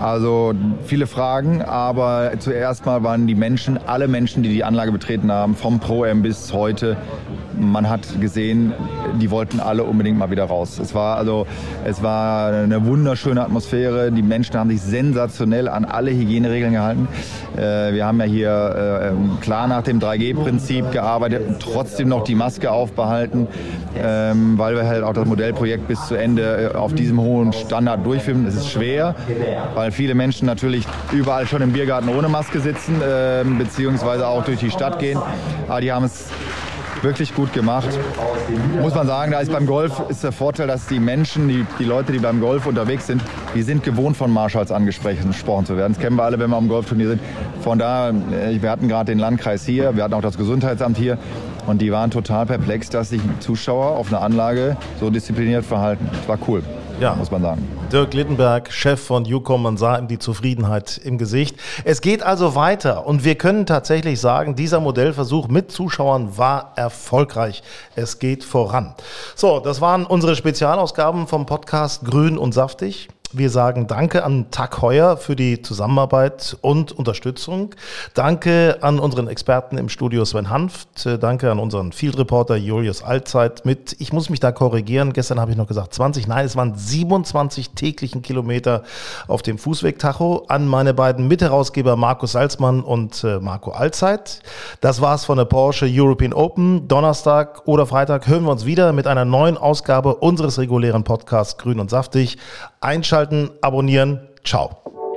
Also 0.00 0.52
viele 0.84 1.06
Fragen, 1.06 1.62
aber 1.62 2.32
zuerst 2.38 2.86
mal 2.86 3.02
waren 3.02 3.26
die 3.26 3.34
Menschen, 3.34 3.78
alle 3.86 4.08
Menschen, 4.08 4.42
die 4.42 4.48
die 4.48 4.64
Anlage 4.64 4.92
betreten 4.92 5.30
haben, 5.30 5.54
vom 5.54 5.80
Pro-M 5.80 6.22
bis 6.22 6.52
heute, 6.52 6.96
man 7.58 7.88
hat 7.88 8.20
gesehen, 8.20 8.72
die 9.20 9.30
wollten 9.30 9.60
alle 9.60 9.84
unbedingt 9.84 10.18
mal 10.18 10.30
wieder 10.30 10.44
raus. 10.44 10.78
Es 10.78 10.94
war 10.94 11.16
also, 11.16 11.46
es 11.84 12.02
war 12.02 12.52
eine 12.52 12.84
wunderschöne 12.84 13.42
Atmosphäre. 13.42 14.10
Die 14.10 14.22
Menschen 14.22 14.56
haben 14.58 14.70
sich 14.70 14.80
sensationell 14.80 15.68
an 15.68 15.84
alle 15.84 16.10
Hygieneregeln 16.10 16.72
gehalten. 16.72 17.08
Äh, 17.56 17.94
wir 17.94 18.06
haben 18.06 18.18
ja 18.18 18.26
hier 18.26 18.50
äh, 18.50 19.08
ähm, 19.08 19.38
klar 19.40 19.68
nach 19.68 19.82
dem 19.82 20.00
3G-Prinzip 20.00 20.90
gearbeitet 20.90 21.42
trotzdem 21.60 22.08
noch 22.08 22.24
die 22.24 22.34
Maske 22.34 22.70
aufbehalten, 22.70 23.46
ähm, 23.96 24.58
weil 24.58 24.74
wir 24.74 24.86
halt 24.86 25.04
auch 25.04 25.12
das 25.12 25.26
Modellprojekt 25.26 25.86
bis 25.88 26.06
zu 26.06 26.16
Ende 26.16 26.72
äh, 26.72 26.76
auf 26.76 26.94
diesem 26.94 27.20
hohen 27.20 27.52
Standard 27.52 28.04
durchführen. 28.04 28.46
Es 28.46 28.54
ist 28.54 28.70
schwer, 28.70 29.14
weil 29.74 29.83
viele 29.92 30.14
Menschen 30.14 30.46
natürlich 30.46 30.86
überall 31.12 31.46
schon 31.46 31.62
im 31.62 31.72
Biergarten 31.72 32.08
ohne 32.08 32.28
Maske 32.28 32.60
sitzen, 32.60 33.00
ähm, 33.04 33.58
beziehungsweise 33.58 34.26
auch 34.26 34.44
durch 34.44 34.60
die 34.60 34.70
Stadt 34.70 34.98
gehen. 34.98 35.18
Aber 35.68 35.80
die 35.80 35.92
haben 35.92 36.04
es 36.04 36.28
wirklich 37.02 37.34
gut 37.34 37.52
gemacht. 37.52 37.88
Muss 38.80 38.94
man 38.94 39.06
sagen, 39.06 39.32
da 39.32 39.40
ist 39.40 39.52
beim 39.52 39.66
Golf 39.66 40.02
ist 40.08 40.24
der 40.24 40.32
Vorteil, 40.32 40.66
dass 40.66 40.86
die 40.86 40.98
Menschen, 40.98 41.48
die, 41.48 41.66
die 41.78 41.84
Leute, 41.84 42.12
die 42.12 42.18
beim 42.18 42.40
Golf 42.40 42.66
unterwegs 42.66 43.06
sind, 43.06 43.22
die 43.54 43.62
sind 43.62 43.84
gewohnt 43.84 44.16
von 44.16 44.32
Marschalls 44.32 44.72
angesprochen 44.72 45.66
zu 45.66 45.76
werden. 45.76 45.92
Das 45.92 46.02
kennen 46.02 46.16
wir 46.16 46.24
alle, 46.24 46.38
wenn 46.38 46.50
wir 46.50 46.56
am 46.56 46.68
Golfturnier 46.68 47.08
sind. 47.08 47.20
Von 47.62 47.78
da, 47.78 48.10
äh, 48.10 48.60
wir 48.60 48.70
hatten 48.70 48.88
gerade 48.88 49.12
den 49.12 49.18
Landkreis 49.18 49.64
hier, 49.64 49.94
wir 49.96 50.02
hatten 50.02 50.14
auch 50.14 50.22
das 50.22 50.38
Gesundheitsamt 50.38 50.96
hier. 50.96 51.18
Und 51.66 51.80
die 51.80 51.92
waren 51.92 52.10
total 52.10 52.46
perplex, 52.46 52.90
dass 52.90 53.10
sich 53.10 53.20
Zuschauer 53.40 53.96
auf 53.96 54.08
einer 54.08 54.22
Anlage 54.22 54.76
so 55.00 55.10
diszipliniert 55.10 55.64
verhalten. 55.64 56.08
Das 56.12 56.28
war 56.28 56.38
cool 56.48 56.62
ja. 57.00 57.14
muss 57.14 57.30
man 57.30 57.42
sagen. 57.42 57.68
Dirk 57.92 58.14
Littenberg, 58.14 58.72
Chef 58.72 59.00
von 59.00 59.24
Ucom, 59.32 59.62
man 59.62 59.76
sah 59.76 59.98
ihm 59.98 60.08
die 60.08 60.18
Zufriedenheit 60.18 60.98
im 61.04 61.18
Gesicht. 61.18 61.56
Es 61.84 62.00
geht 62.00 62.22
also 62.22 62.54
weiter 62.54 63.06
und 63.06 63.24
wir 63.24 63.36
können 63.36 63.66
tatsächlich 63.66 64.20
sagen, 64.20 64.56
dieser 64.56 64.80
Modellversuch 64.80 65.48
mit 65.48 65.70
Zuschauern 65.70 66.36
war 66.36 66.72
erfolgreich. 66.76 67.62
Es 67.94 68.18
geht 68.18 68.44
voran. 68.44 68.94
So, 69.34 69.60
das 69.60 69.80
waren 69.80 70.06
unsere 70.06 70.36
Spezialausgaben 70.36 71.26
vom 71.26 71.46
Podcast 71.46 72.04
Grün 72.04 72.38
und 72.38 72.52
Saftig. 72.52 73.08
Wir 73.36 73.50
sagen 73.50 73.88
Danke 73.88 74.22
an 74.22 74.52
Tag 74.52 74.80
Heuer 74.80 75.16
für 75.16 75.34
die 75.34 75.60
Zusammenarbeit 75.60 76.56
und 76.60 76.92
Unterstützung. 76.92 77.74
Danke 78.14 78.78
an 78.80 79.00
unseren 79.00 79.26
Experten 79.26 79.76
im 79.76 79.88
Studio 79.88 80.24
Sven 80.24 80.50
Hanft. 80.50 81.08
Danke 81.18 81.50
an 81.50 81.58
unseren 81.58 81.90
Field 81.90 82.16
Reporter 82.16 82.54
Julius 82.54 83.02
Altzeit 83.02 83.66
mit, 83.66 83.96
ich 83.98 84.12
muss 84.12 84.30
mich 84.30 84.38
da 84.38 84.52
korrigieren, 84.52 85.12
gestern 85.12 85.40
habe 85.40 85.50
ich 85.50 85.56
noch 85.56 85.66
gesagt 85.66 85.94
20, 85.94 86.28
nein, 86.28 86.46
es 86.46 86.54
waren 86.54 86.76
27 86.76 87.70
täglichen 87.70 88.22
Kilometer 88.22 88.84
auf 89.26 89.42
dem 89.42 89.58
Fußweg-Tacho. 89.58 90.44
An 90.46 90.68
meine 90.68 90.94
beiden 90.94 91.26
Mitherausgeber 91.26 91.96
Markus 91.96 92.32
Salzmann 92.32 92.82
und 92.82 93.24
äh, 93.24 93.40
Marco 93.40 93.72
Altzeit. 93.72 94.42
Das 94.80 95.00
war's 95.00 95.24
von 95.24 95.38
der 95.38 95.46
Porsche 95.46 95.86
European 95.88 96.32
Open. 96.32 96.86
Donnerstag 96.86 97.62
oder 97.66 97.86
Freitag 97.86 98.28
hören 98.28 98.44
wir 98.44 98.52
uns 98.52 98.64
wieder 98.64 98.92
mit 98.92 99.08
einer 99.08 99.24
neuen 99.24 99.56
Ausgabe 99.56 100.14
unseres 100.14 100.56
regulären 100.60 101.02
Podcasts 101.02 101.58
Grün 101.58 101.80
und 101.80 101.90
Saftig. 101.90 102.38
Einschalten, 103.24 103.50
abonnieren. 103.60 104.28
Ciao. 104.44 104.70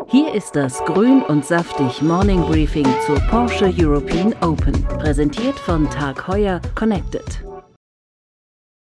Hier 0.10 0.34
ist 0.34 0.56
das 0.56 0.80
Grün 0.86 1.22
und 1.24 1.46
Saftig 1.46 2.02
Morning 2.02 2.41
Briefing 2.41 2.88
zur 3.06 3.20
Porsche 3.30 3.74
European 3.78 4.34
Open, 4.41 4.82
präsentiert 5.00 5.60
von 5.60 5.89
Tag 5.89 6.28
Heuer 6.28 6.62
Connected. 6.76 7.47